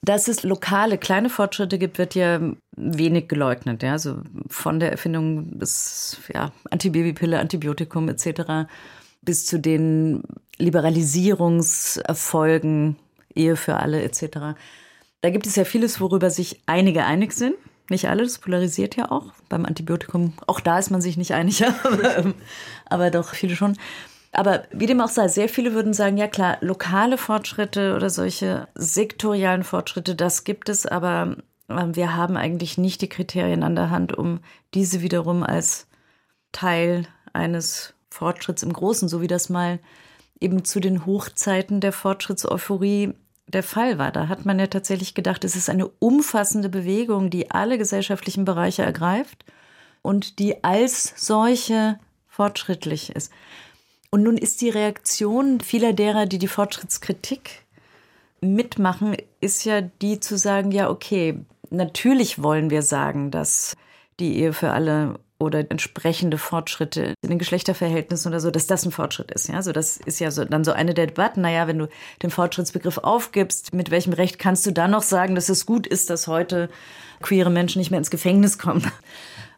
[0.00, 2.40] Dass es lokale kleine Fortschritte gibt, wird ja
[2.76, 3.82] wenig geleugnet.
[3.82, 3.92] Ja?
[3.92, 8.68] Also von der Erfindung des ja, Antibabypille, Antibiotikum etc.
[9.22, 10.22] bis zu den
[10.58, 12.96] Liberalisierungserfolgen,
[13.34, 14.54] Ehe für alle etc.
[15.22, 17.54] Da gibt es ja vieles, worüber sich einige einig sind.
[17.90, 19.32] Nicht alle, das polarisiert ja auch.
[19.48, 22.34] Beim Antibiotikum, auch da ist man sich nicht einig, aber,
[22.86, 23.76] aber doch viele schon.
[24.34, 28.68] Aber wie dem auch sei, sehr viele würden sagen, ja klar, lokale Fortschritte oder solche
[28.74, 31.36] sektorialen Fortschritte, das gibt es, aber
[31.68, 34.40] ähm, wir haben eigentlich nicht die Kriterien an der Hand, um
[34.74, 35.86] diese wiederum als
[36.52, 39.78] Teil eines Fortschritts im Großen, so wie das mal
[40.40, 43.14] eben zu den Hochzeiten der Fortschrittseuphorie
[43.46, 44.10] der Fall war.
[44.10, 48.82] Da hat man ja tatsächlich gedacht, es ist eine umfassende Bewegung, die alle gesellschaftlichen Bereiche
[48.82, 49.44] ergreift
[50.02, 53.32] und die als solche fortschrittlich ist.
[54.14, 57.64] Und nun ist die Reaktion vieler derer, die die Fortschrittskritik
[58.40, 63.74] mitmachen, ist ja die zu sagen, ja, okay, natürlich wollen wir sagen, dass
[64.20, 68.92] die Ehe für alle oder entsprechende Fortschritte in den Geschlechterverhältnissen oder so, dass das ein
[68.92, 69.48] Fortschritt ist.
[69.48, 71.40] Ja, so das ist ja so, dann so eine der Debatten.
[71.40, 71.88] Naja, wenn du
[72.22, 76.08] den Fortschrittsbegriff aufgibst, mit welchem Recht kannst du dann noch sagen, dass es gut ist,
[76.08, 76.70] dass heute
[77.20, 78.92] queere Menschen nicht mehr ins Gefängnis kommen?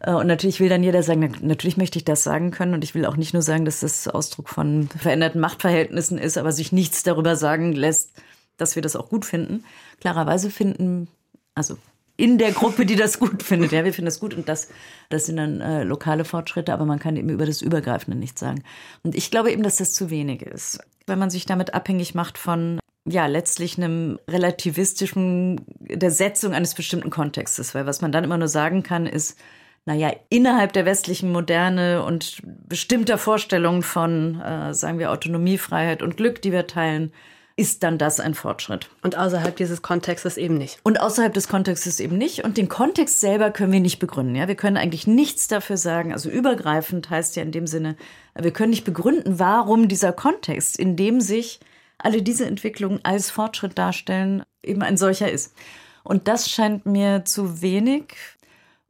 [0.01, 2.75] Äh, und natürlich will dann jeder sagen, natürlich möchte ich das sagen können.
[2.75, 6.53] Und ich will auch nicht nur sagen, dass das Ausdruck von veränderten Machtverhältnissen ist, aber
[6.53, 8.13] sich nichts darüber sagen lässt,
[8.57, 9.65] dass wir das auch gut finden.
[10.01, 11.09] Klarerweise finden,
[11.55, 11.77] also
[12.17, 13.73] in der Gruppe, die das gut findet.
[13.73, 14.69] Ja, wir finden das gut und das,
[15.11, 18.63] das sind dann äh, lokale Fortschritte, aber man kann eben über das Übergreifende nichts sagen.
[19.03, 20.79] Und ich glaube eben, dass das zu wenig ist.
[21.07, 27.11] Wenn man sich damit abhängig macht von ja, letztlich einem relativistischen, der Setzung eines bestimmten
[27.11, 29.39] Kontextes, weil was man dann immer nur sagen kann, ist,
[29.87, 36.17] naja, innerhalb der westlichen Moderne und bestimmter Vorstellungen von, äh, sagen wir, Autonomie, Freiheit und
[36.17, 37.13] Glück, die wir teilen,
[37.55, 38.91] ist dann das ein Fortschritt.
[39.03, 40.79] Und außerhalb dieses Kontextes eben nicht.
[40.83, 42.45] Und außerhalb des Kontextes eben nicht.
[42.45, 44.35] Und den Kontext selber können wir nicht begründen.
[44.35, 46.13] Ja, wir können eigentlich nichts dafür sagen.
[46.13, 47.97] Also übergreifend heißt ja in dem Sinne,
[48.35, 51.61] wir können nicht begründen, warum dieser Kontext, in dem sich
[51.97, 55.55] alle diese Entwicklungen als Fortschritt darstellen, eben ein solcher ist.
[56.03, 58.15] Und das scheint mir zu wenig.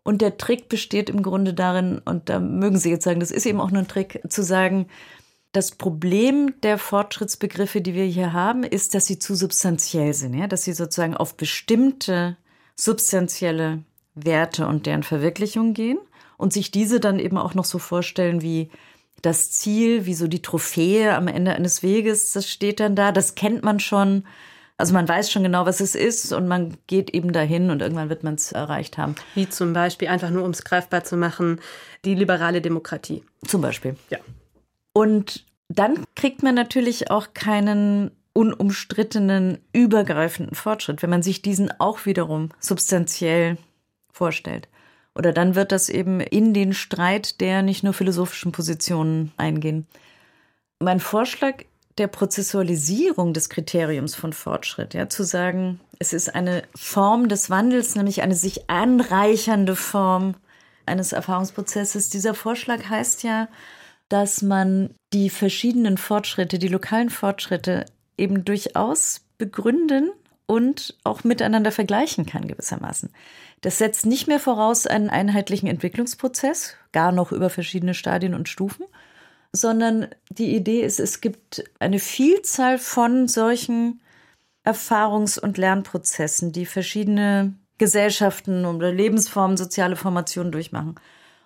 [0.07, 3.45] Und der Trick besteht im Grunde darin, und da mögen Sie jetzt sagen, das ist
[3.45, 4.87] eben auch nur ein Trick, zu sagen,
[5.51, 10.47] das Problem der Fortschrittsbegriffe, die wir hier haben, ist, dass sie zu substanziell sind, ja?
[10.47, 12.37] dass sie sozusagen auf bestimmte
[12.75, 13.83] substanzielle
[14.14, 15.99] Werte und deren Verwirklichung gehen
[16.37, 18.71] und sich diese dann eben auch noch so vorstellen wie
[19.23, 23.35] das Ziel, wie so die Trophäe am Ende eines Weges, das steht dann da, das
[23.35, 24.25] kennt man schon.
[24.79, 28.11] Also man weiß schon genau, was es ist und man geht eben dahin und irgendwann
[28.11, 29.15] wird man es erreicht haben.
[29.35, 31.61] Wie zum Beispiel, einfach nur um es greifbar zu machen,
[32.05, 33.25] die liberale Demokratie.
[33.47, 33.97] Zum Beispiel.
[34.11, 34.19] Ja.
[34.93, 42.05] Und dann kriegt man natürlich auch keinen unumstrittenen, übergreifenden Fortschritt, wenn man sich diesen auch
[42.05, 43.57] wiederum substanziell
[44.12, 44.69] vorstellt.
[45.15, 49.87] Oder dann wird das eben in den Streit der nicht nur philosophischen Positionen eingehen.
[50.79, 51.65] Mein Vorschlag
[51.99, 57.95] der Prozessualisierung des Kriteriums von Fortschritt, ja, zu sagen, es ist eine Form des Wandels,
[57.97, 60.35] nämlich eine sich anreichernde Form
[60.85, 62.11] eines Erfahrungsprozesses.
[62.11, 63.49] Dieser Vorschlag heißt ja,
[64.09, 70.11] dass man die verschiedenen Fortschritte, die lokalen Fortschritte eben durchaus begründen
[70.47, 73.11] und auch miteinander vergleichen kann gewissermaßen.
[73.63, 78.87] Das setzt nicht mehr voraus einen einheitlichen Entwicklungsprozess, gar noch über verschiedene Stadien und Stufen,
[79.53, 84.01] sondern die Idee ist, es gibt eine Vielzahl von solchen
[84.65, 90.97] Erfahrungs- und Lernprozessen, die verschiedene Gesellschaften oder Lebensformen, soziale Formationen durchmachen.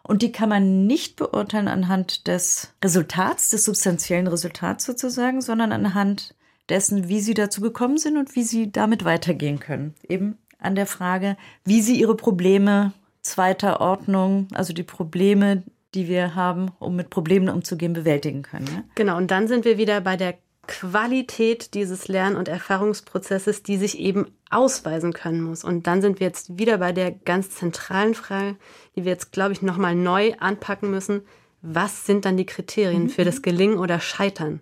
[0.03, 6.35] Und die kann man nicht beurteilen anhand des Resultats, des substanziellen Resultats sozusagen, sondern anhand
[6.69, 9.95] dessen, wie sie dazu gekommen sind und wie sie damit weitergehen können.
[10.09, 15.63] Eben an der Frage, wie sie ihre Probleme zweiter Ordnung, also die Probleme,
[15.95, 18.67] die wir haben, um mit Problemen umzugehen, bewältigen können.
[18.67, 18.85] Ja?
[18.95, 20.35] Genau, und dann sind wir wieder bei der
[20.67, 25.65] Qualität dieses Lern- und Erfahrungsprozesses, die sich eben ausweisen können muss.
[25.65, 28.57] Und dann sind wir jetzt wieder bei der ganz zentralen Frage,
[28.95, 31.23] die wir jetzt, glaube ich, nochmal neu anpacken müssen.
[31.63, 33.09] Was sind dann die Kriterien mhm.
[33.11, 34.61] für das Gelingen oder Scheitern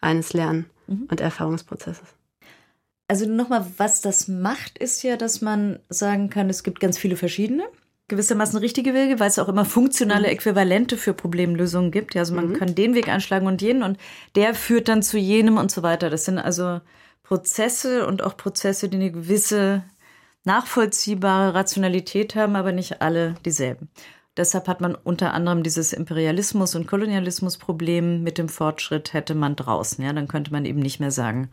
[0.00, 1.08] eines Lern- mhm.
[1.10, 2.14] und Erfahrungsprozesses?
[3.08, 7.16] Also nochmal, was das macht, ist ja, dass man sagen kann, es gibt ganz viele
[7.16, 7.64] verschiedene
[8.08, 10.34] gewissermaßen richtige Wege, weil es auch immer funktionale mhm.
[10.34, 12.14] Äquivalente für Problemlösungen gibt.
[12.14, 12.54] Ja, also man mhm.
[12.54, 13.98] kann den Weg einschlagen und jenen und
[14.34, 16.10] der führt dann zu jenem und so weiter.
[16.10, 16.80] Das sind also
[17.22, 19.82] Prozesse und auch Prozesse, die eine gewisse
[20.44, 23.88] nachvollziehbare Rationalität haben, aber nicht alle dieselben.
[24.36, 30.04] Deshalb hat man unter anderem dieses Imperialismus- und Kolonialismus-Problem mit dem Fortschritt hätte man draußen.
[30.04, 31.50] Ja, dann könnte man eben nicht mehr sagen,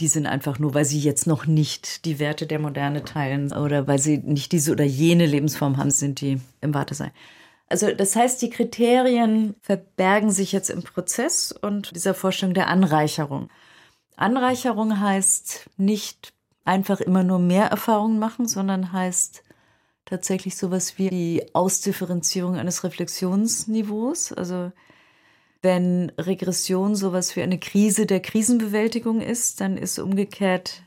[0.00, 3.86] die sind einfach nur, weil sie jetzt noch nicht die Werte der Moderne teilen oder
[3.86, 7.12] weil sie nicht diese oder jene Lebensform haben, sind die im Wartesein.
[7.68, 13.48] Also das heißt, die Kriterien verbergen sich jetzt im Prozess und dieser Vorstellung der Anreicherung.
[14.16, 16.32] Anreicherung heißt nicht
[16.64, 19.42] einfach immer nur mehr Erfahrungen machen, sondern heißt
[20.04, 24.32] tatsächlich sowas wie die Ausdifferenzierung eines Reflexionsniveaus.
[24.32, 24.72] Also
[25.62, 30.82] Wenn Regression sowas wie eine Krise der Krisenbewältigung ist, dann ist umgekehrt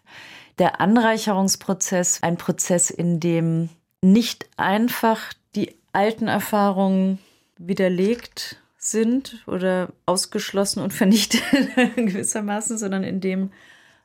[0.60, 3.70] der Anreicherungsprozess ein Prozess, in dem
[4.02, 7.20] nicht einfach die alten Erfahrungen
[7.58, 11.42] widerlegt sind oder ausgeschlossen und vernichtet
[11.96, 13.52] gewissermaßen, sondern in dem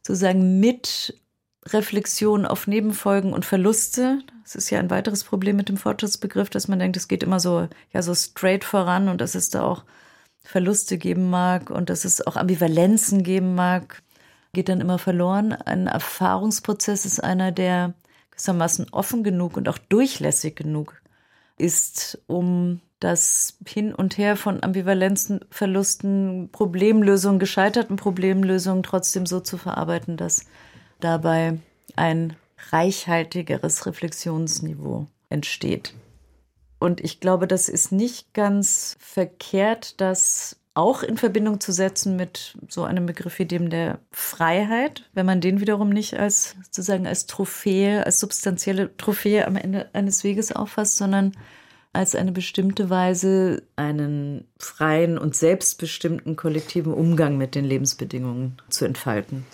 [0.02, 1.20] sozusagen mit
[1.66, 4.20] Reflexion auf Nebenfolgen und Verluste.
[4.44, 7.40] Das ist ja ein weiteres Problem mit dem Fortschrittsbegriff, dass man denkt, es geht immer
[7.40, 9.84] so, ja, so straight voran und dass es da auch
[10.42, 14.02] Verluste geben mag und dass es auch Ambivalenzen geben mag,
[14.52, 15.52] geht dann immer verloren.
[15.52, 17.94] Ein Erfahrungsprozess ist einer, der
[18.30, 21.00] gewissermaßen offen genug und auch durchlässig genug
[21.58, 29.56] ist, um das Hin und Her von Ambivalenzen, Verlusten, Problemlösungen, gescheiterten Problemlösungen trotzdem so zu
[29.56, 30.46] verarbeiten, dass
[31.00, 31.58] dabei
[31.96, 32.36] ein
[32.70, 35.94] reichhaltigeres Reflexionsniveau entsteht.
[36.80, 42.56] Und ich glaube, das ist nicht ganz verkehrt, das auch in Verbindung zu setzen mit
[42.68, 47.26] so einem Begriff wie dem der Freiheit, wenn man den wiederum nicht als sozusagen als
[47.26, 51.32] Trophäe, als substanzielle Trophäe am Ende eines Weges auffasst, sondern
[51.92, 59.44] als eine bestimmte Weise einen freien und selbstbestimmten kollektiven Umgang mit den Lebensbedingungen zu entfalten.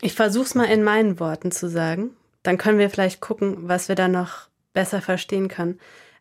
[0.00, 2.10] Ich versuche es mal in meinen Worten zu sagen.
[2.42, 5.78] Dann können wir vielleicht gucken, was wir da noch besser verstehen können.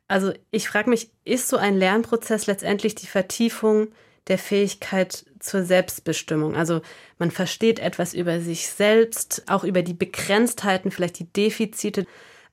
[0.10, 3.90] Also ich frage mich, ist so ein Lernprozess letztendlich die Vertiefung
[4.28, 6.56] der Fähigkeit zur Selbstbestimmung?
[6.56, 6.82] Also
[7.20, 12.08] man versteht etwas über sich selbst, auch über die Begrenztheiten, vielleicht die Defizite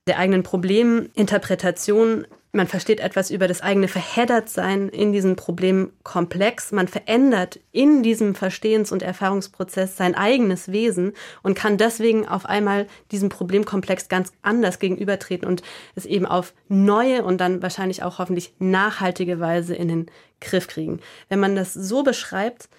[0.05, 6.71] der eigenen Probleminterpretation man versteht etwas über das eigene Verheddertsein in diesem Problemkomplex.
[6.71, 12.87] Man verändert in diesem Verstehens- und Erfahrungsprozess sein eigenes Wesen und kann deswegen auf einmal
[13.11, 15.61] diesem Problemkomplex ganz anders gegenübertreten und
[15.95, 20.05] es eben auf neue und dann wahrscheinlich auch hoffentlich nachhaltige Weise in den
[20.39, 21.01] Griff kriegen.
[21.27, 22.69] Wenn man das so beschreibt,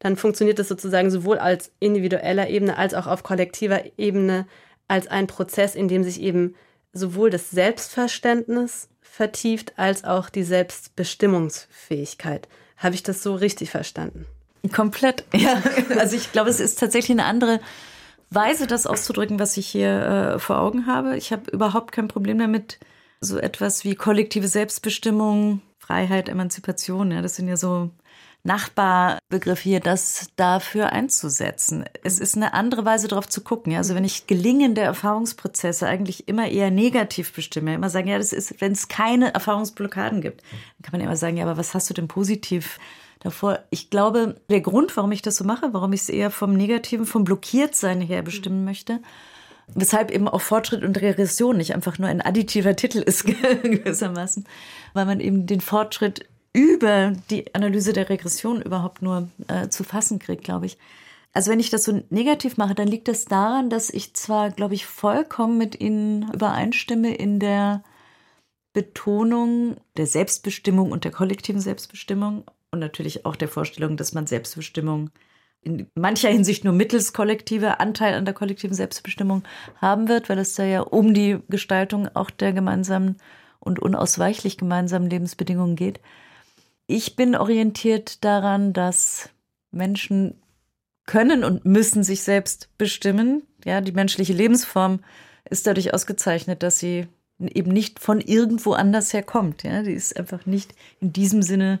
[0.00, 4.46] dann funktioniert das sozusagen sowohl als individueller Ebene als auch auf kollektiver Ebene
[4.86, 6.54] als ein Prozess, in dem sich eben
[6.92, 12.48] sowohl das Selbstverständnis vertieft als auch die Selbstbestimmungsfähigkeit.
[12.76, 14.26] Habe ich das so richtig verstanden?
[14.72, 15.62] Komplett, ja.
[15.96, 17.60] Also ich glaube, es ist tatsächlich eine andere
[18.30, 21.16] Weise, das auszudrücken, was ich hier äh, vor Augen habe.
[21.16, 22.80] Ich habe überhaupt kein Problem damit,
[23.20, 27.90] so etwas wie kollektive Selbstbestimmung, Freiheit, Emanzipation, ja, das sind ja so
[28.44, 31.84] Nachbarbegriff hier, das dafür einzusetzen.
[32.02, 33.74] Es ist eine andere Weise, darauf zu gucken.
[33.74, 38.60] Also wenn ich gelingende Erfahrungsprozesse eigentlich immer eher negativ bestimme, immer sagen, ja, das ist,
[38.60, 41.94] wenn es keine Erfahrungsblockaden gibt, dann kann man immer sagen, ja, aber was hast du
[41.94, 42.78] denn positiv
[43.20, 43.60] davor?
[43.70, 47.06] Ich glaube, der Grund, warum ich das so mache, warum ich es eher vom Negativen,
[47.06, 49.00] vom Blockiertsein her bestimmen möchte,
[49.68, 53.24] Weshalb eben auch Fortschritt und Regression nicht einfach nur ein additiver Titel ist,
[53.62, 54.44] gewissermaßen,
[54.92, 60.18] weil man eben den Fortschritt über die Analyse der Regression überhaupt nur äh, zu fassen
[60.18, 60.78] kriegt, glaube ich.
[61.34, 64.74] Also wenn ich das so negativ mache, dann liegt das daran, dass ich zwar, glaube
[64.74, 67.82] ich, vollkommen mit Ihnen übereinstimme in der
[68.72, 75.10] Betonung der Selbstbestimmung und der kollektiven Selbstbestimmung und natürlich auch der Vorstellung, dass man Selbstbestimmung
[75.62, 79.42] in mancher Hinsicht nur mittels kollektiver Anteil an der kollektiven Selbstbestimmung
[79.80, 83.16] haben wird, weil es da ja um die Gestaltung auch der gemeinsamen
[83.60, 86.00] und unausweichlich gemeinsamen Lebensbedingungen geht.
[86.86, 89.30] Ich bin orientiert daran, dass
[89.70, 90.40] Menschen
[91.06, 93.42] können und müssen sich selbst bestimmen.
[93.64, 95.00] Ja, die menschliche Lebensform
[95.48, 97.06] ist dadurch ausgezeichnet, dass sie
[97.38, 99.62] eben nicht von irgendwo anders herkommt.
[99.62, 101.80] Ja, die ist einfach nicht in diesem Sinne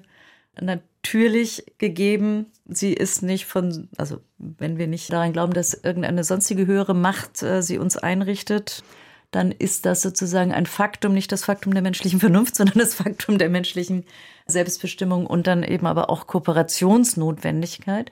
[0.60, 2.46] natürlich gegeben.
[2.66, 7.42] Sie ist nicht von, also wenn wir nicht daran glauben, dass irgendeine sonstige höhere Macht
[7.42, 8.82] äh, sie uns einrichtet,
[9.30, 13.38] dann ist das sozusagen ein Faktum, nicht das Faktum der menschlichen Vernunft, sondern das Faktum
[13.38, 14.04] der menschlichen
[14.46, 18.10] Selbstbestimmung und dann eben aber auch Kooperationsnotwendigkeit.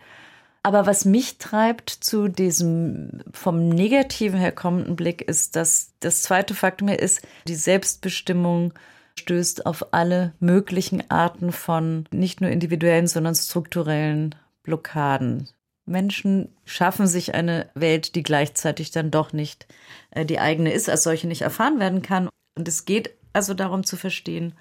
[0.65, 6.55] Aber was mich treibt zu diesem vom Negativen her kommenden Blick ist, dass das zweite
[6.55, 8.73] Faktum hier ist, die Selbstbestimmung
[9.19, 15.49] stößt auf alle möglichen Arten von nicht nur individuellen, sondern strukturellen Blockaden.
[15.93, 19.67] Menschen schaffen sich eine Welt, die gleichzeitig dann doch nicht
[20.11, 22.29] äh, die eigene ist, als solche nicht erfahren werden kann.
[22.57, 24.55] Und es geht also darum zu verstehen,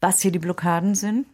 [0.00, 1.26] was hier die Blockaden sind.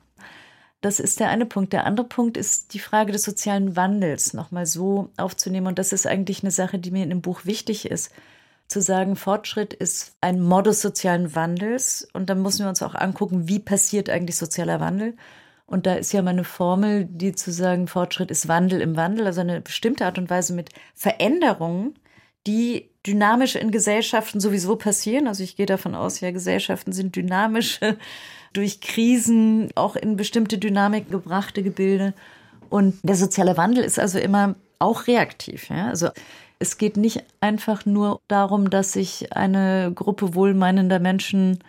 [0.80, 1.72] Das ist der eine Punkt.
[1.72, 5.66] Der andere Punkt ist die Frage des sozialen Wandels nochmal so aufzunehmen.
[5.66, 8.12] Und das ist eigentlich eine Sache, die mir in dem Buch wichtig ist.
[8.66, 12.08] Zu sagen, Fortschritt ist ein Modus sozialen Wandels.
[12.14, 15.16] Und dann müssen wir uns auch angucken, wie passiert eigentlich sozialer Wandel.
[15.70, 19.40] Und da ist ja meine Formel, die zu sagen, Fortschritt ist Wandel im Wandel, also
[19.40, 21.94] eine bestimmte Art und Weise mit Veränderungen,
[22.44, 25.28] die dynamisch in Gesellschaften sowieso passieren.
[25.28, 27.78] Also ich gehe davon aus, ja, Gesellschaften sind dynamisch
[28.52, 32.14] durch Krisen auch in bestimmte Dynamik gebrachte Gebilde.
[32.68, 35.68] Und der soziale Wandel ist also immer auch reaktiv.
[35.68, 35.86] Ja?
[35.86, 36.08] Also
[36.58, 41.60] es geht nicht einfach nur darum, dass sich eine Gruppe wohlmeinender Menschen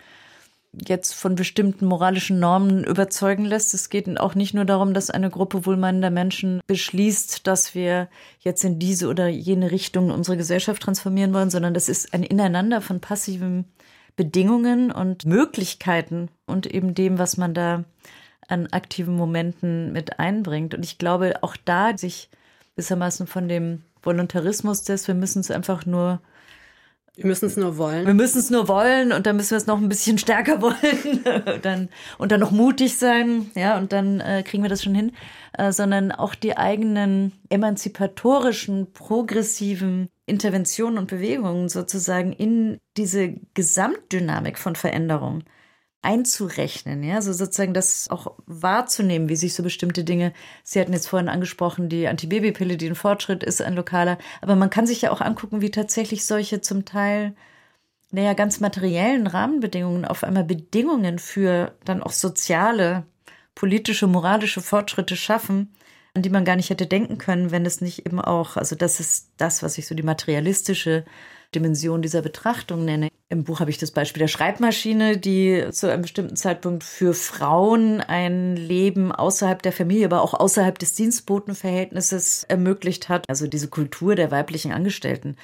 [0.73, 3.73] jetzt von bestimmten moralischen Normen überzeugen lässt.
[3.73, 8.07] Es geht auch nicht nur darum, dass eine Gruppe wohlmeinender Menschen beschließt, dass wir
[8.39, 12.81] jetzt in diese oder jene Richtung unsere Gesellschaft transformieren wollen, sondern das ist ein Ineinander
[12.81, 13.65] von passiven
[14.15, 17.83] Bedingungen und Möglichkeiten und eben dem, was man da
[18.47, 20.73] an aktiven Momenten mit einbringt.
[20.73, 22.29] Und ich glaube, auch da sich
[22.75, 26.21] gewissermaßen von dem Voluntarismus des, wir müssen es einfach nur
[27.17, 28.05] wir müssen es nur wollen.
[28.07, 31.23] Wir müssen es nur wollen und dann müssen wir es noch ein bisschen stärker wollen.
[31.61, 35.11] Dann, und dann noch mutig sein, ja, und dann äh, kriegen wir das schon hin,
[35.57, 44.75] äh, sondern auch die eigenen emanzipatorischen, progressiven Interventionen und Bewegungen sozusagen in diese Gesamtdynamik von
[44.75, 45.43] Veränderung
[46.01, 50.33] einzurechnen, ja, also sozusagen das auch wahrzunehmen, wie sich so bestimmte Dinge,
[50.63, 54.71] Sie hatten jetzt vorhin angesprochen, die Antibabypille, die ein Fortschritt ist, ein lokaler, aber man
[54.71, 57.35] kann sich ja auch angucken, wie tatsächlich solche zum Teil,
[58.09, 63.05] naja, ganz materiellen Rahmenbedingungen auf einmal Bedingungen für dann auch soziale,
[63.53, 65.73] politische, moralische Fortschritte schaffen,
[66.15, 68.99] an die man gar nicht hätte denken können, wenn es nicht eben auch, also das
[68.99, 71.05] ist das, was ich so die materialistische
[71.53, 73.09] Dimension dieser Betrachtung nenne.
[73.29, 78.01] Im Buch habe ich das Beispiel der Schreibmaschine, die zu einem bestimmten Zeitpunkt für Frauen
[78.01, 83.29] ein Leben außerhalb der Familie, aber auch außerhalb des Dienstbotenverhältnisses ermöglicht hat.
[83.29, 85.35] Also diese Kultur der weiblichen Angestellten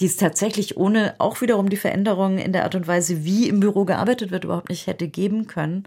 [0.00, 3.60] die es tatsächlich ohne auch wiederum die Veränderungen in der Art und Weise, wie im
[3.60, 5.86] Büro gearbeitet wird, überhaupt nicht hätte geben können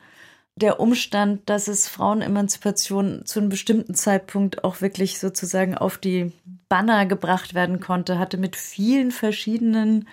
[0.57, 6.33] der Umstand, dass es Frauenemanzipation zu einem bestimmten Zeitpunkt auch wirklich sozusagen auf die
[6.67, 10.07] Banner gebracht werden konnte, hatte mit vielen verschiedenen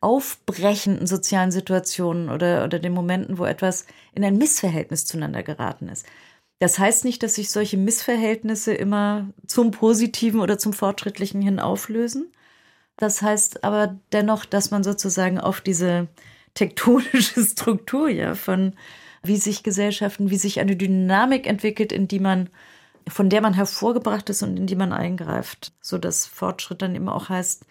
[0.00, 6.06] aufbrechenden sozialen Situationen oder, oder den Momenten, wo etwas in ein Missverhältnis zueinander geraten ist.
[6.58, 12.32] Das heißt nicht, dass sich solche Missverhältnisse immer zum Positiven oder zum Fortschrittlichen hin auflösen.
[12.98, 16.08] Das heißt aber dennoch, dass man sozusagen auf diese
[16.54, 18.74] tektonische Struktur ja von
[19.26, 22.50] wie sich Gesellschaften, wie sich eine Dynamik entwickelt, in die man,
[23.08, 25.72] von der man hervorgebracht ist und in die man eingreift.
[25.80, 27.64] So dass Fortschritt dann immer auch heißt,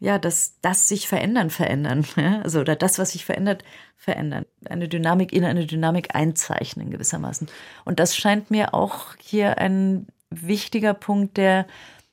[0.00, 2.04] ja, dass das sich verändern, verändern.
[2.16, 2.40] Ja?
[2.42, 3.62] Also, oder das, was sich verändert,
[3.96, 4.46] verändern.
[4.64, 7.48] Eine Dynamik in eine Dynamik einzeichnen gewissermaßen.
[7.84, 11.66] Und das scheint mir auch hier ein wichtiger Punkt, der,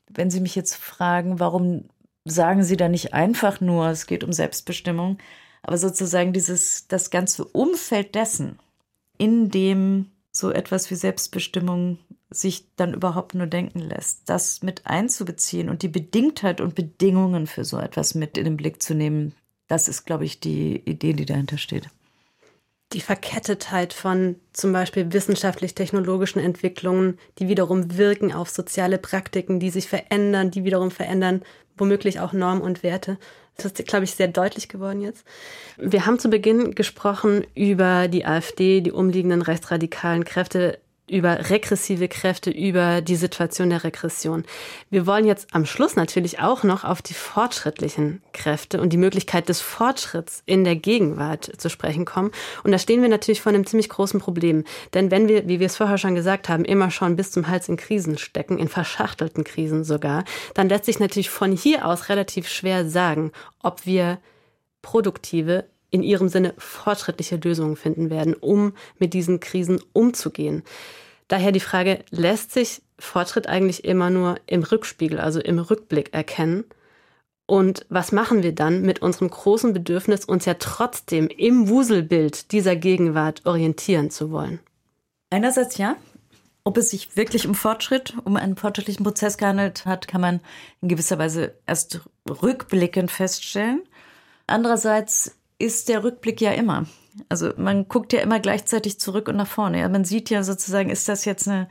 [0.08, 1.88] wenn Sie mich jetzt fragen, warum
[2.24, 5.18] sagen Sie da nicht einfach nur, es geht um Selbstbestimmung,
[5.62, 8.58] aber sozusagen dieses, das ganze Umfeld dessen,
[9.18, 11.98] in dem so etwas wie Selbstbestimmung
[12.30, 17.64] sich dann überhaupt nur denken lässt, das mit einzubeziehen und die Bedingtheit und Bedingungen für
[17.64, 19.34] so etwas mit in den Blick zu nehmen,
[19.66, 21.88] das ist, glaube ich, die Idee, die dahinter steht.
[22.92, 29.88] Die Verkettetheit von zum Beispiel wissenschaftlich-technologischen Entwicklungen, die wiederum wirken auf soziale Praktiken, die sich
[29.88, 31.42] verändern, die wiederum verändern
[31.76, 33.18] womöglich auch Normen und Werte.
[33.56, 35.24] Das ist, glaube ich, sehr deutlich geworden jetzt.
[35.76, 40.78] Wir haben zu Beginn gesprochen über die AfD, die umliegenden rechtsradikalen Kräfte
[41.10, 44.44] über regressive Kräfte, über die Situation der Regression.
[44.90, 49.48] Wir wollen jetzt am Schluss natürlich auch noch auf die fortschrittlichen Kräfte und die Möglichkeit
[49.48, 52.30] des Fortschritts in der Gegenwart zu sprechen kommen.
[52.64, 54.64] Und da stehen wir natürlich vor einem ziemlich großen Problem.
[54.94, 57.68] Denn wenn wir, wie wir es vorher schon gesagt haben, immer schon bis zum Hals
[57.68, 62.48] in Krisen stecken, in verschachtelten Krisen sogar, dann lässt sich natürlich von hier aus relativ
[62.48, 63.32] schwer sagen,
[63.62, 64.18] ob wir
[64.82, 70.62] produktive in ihrem Sinne fortschrittliche Lösungen finden werden, um mit diesen Krisen umzugehen.
[71.28, 76.64] Daher die Frage, lässt sich Fortschritt eigentlich immer nur im Rückspiegel, also im Rückblick erkennen?
[77.46, 82.76] Und was machen wir dann mit unserem großen Bedürfnis, uns ja trotzdem im Wuselbild dieser
[82.76, 84.60] Gegenwart orientieren zu wollen?
[85.30, 85.96] Einerseits ja.
[86.64, 90.40] Ob es sich wirklich um Fortschritt, um einen fortschrittlichen Prozess gehandelt hat, kann man
[90.82, 93.80] in gewisser Weise erst rückblickend feststellen.
[94.46, 96.86] Andererseits ist der Rückblick ja immer.
[97.28, 99.80] Also man guckt ja immer gleichzeitig zurück und nach vorne.
[99.80, 101.68] Ja, man sieht ja sozusagen, ist das jetzt eine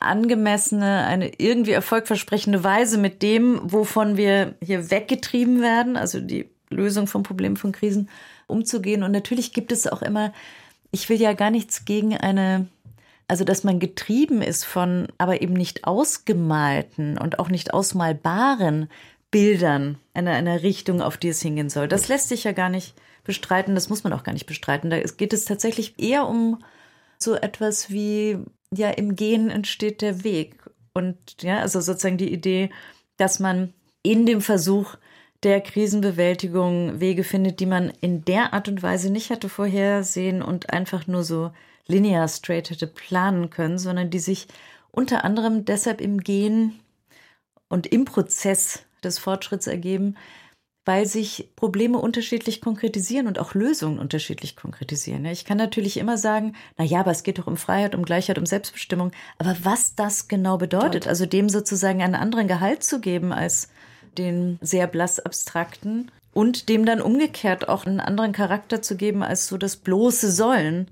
[0.00, 7.06] angemessene, eine irgendwie erfolgversprechende Weise mit dem, wovon wir hier weggetrieben werden, also die Lösung
[7.06, 8.08] von Problemen, von Krisen
[8.46, 9.02] umzugehen.
[9.02, 10.32] Und natürlich gibt es auch immer,
[10.90, 12.66] ich will ja gar nichts gegen eine,
[13.28, 18.88] also dass man getrieben ist von, aber eben nicht ausgemalten und auch nicht ausmalbaren
[19.30, 21.88] Bildern einer, einer Richtung, auf die es hingehen soll.
[21.88, 23.74] Das lässt sich ja gar nicht bestreiten.
[23.74, 24.90] Das muss man auch gar nicht bestreiten.
[24.90, 26.62] Da geht es tatsächlich eher um
[27.18, 28.38] so etwas wie,
[28.72, 30.56] ja, im Gehen entsteht der Weg.
[30.94, 32.70] Und ja, also sozusagen die Idee,
[33.16, 34.96] dass man in dem Versuch,
[35.42, 40.72] der Krisenbewältigung Wege findet, die man in der Art und Weise nicht hatte vorhersehen und
[40.72, 41.50] einfach nur so
[41.88, 44.46] linear straight hätte planen können, sondern die sich
[44.92, 46.78] unter anderem deshalb im Gehen
[47.68, 50.16] und im Prozess des Fortschritts ergeben,
[50.84, 55.24] weil sich Probleme unterschiedlich konkretisieren und auch Lösungen unterschiedlich konkretisieren.
[55.26, 58.38] Ich kann natürlich immer sagen, na ja, aber es geht doch um Freiheit, um Gleichheit,
[58.38, 59.12] um Selbstbestimmung.
[59.38, 63.68] Aber was das genau bedeutet, also dem sozusagen einen anderen Gehalt zu geben als
[64.18, 69.46] den sehr blass abstrakten und dem dann umgekehrt auch einen anderen Charakter zu geben als
[69.46, 70.88] so das bloße Sollen.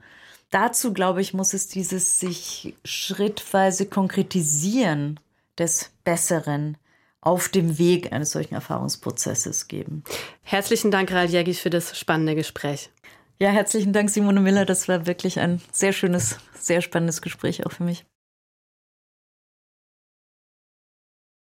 [0.51, 5.19] Dazu, glaube ich, muss es dieses sich schrittweise konkretisieren
[5.59, 6.77] des Besseren
[7.21, 10.05] auf dem Weg eines solchen Erfahrungsprozesses geben.
[10.43, 12.91] Herzlichen Dank, Ral Jägig, für das spannende Gespräch.
[13.39, 14.67] Ja, herzlichen Dank, Simone Miller.
[14.67, 18.05] Das war wirklich ein sehr schönes, sehr spannendes Gespräch auch für mich.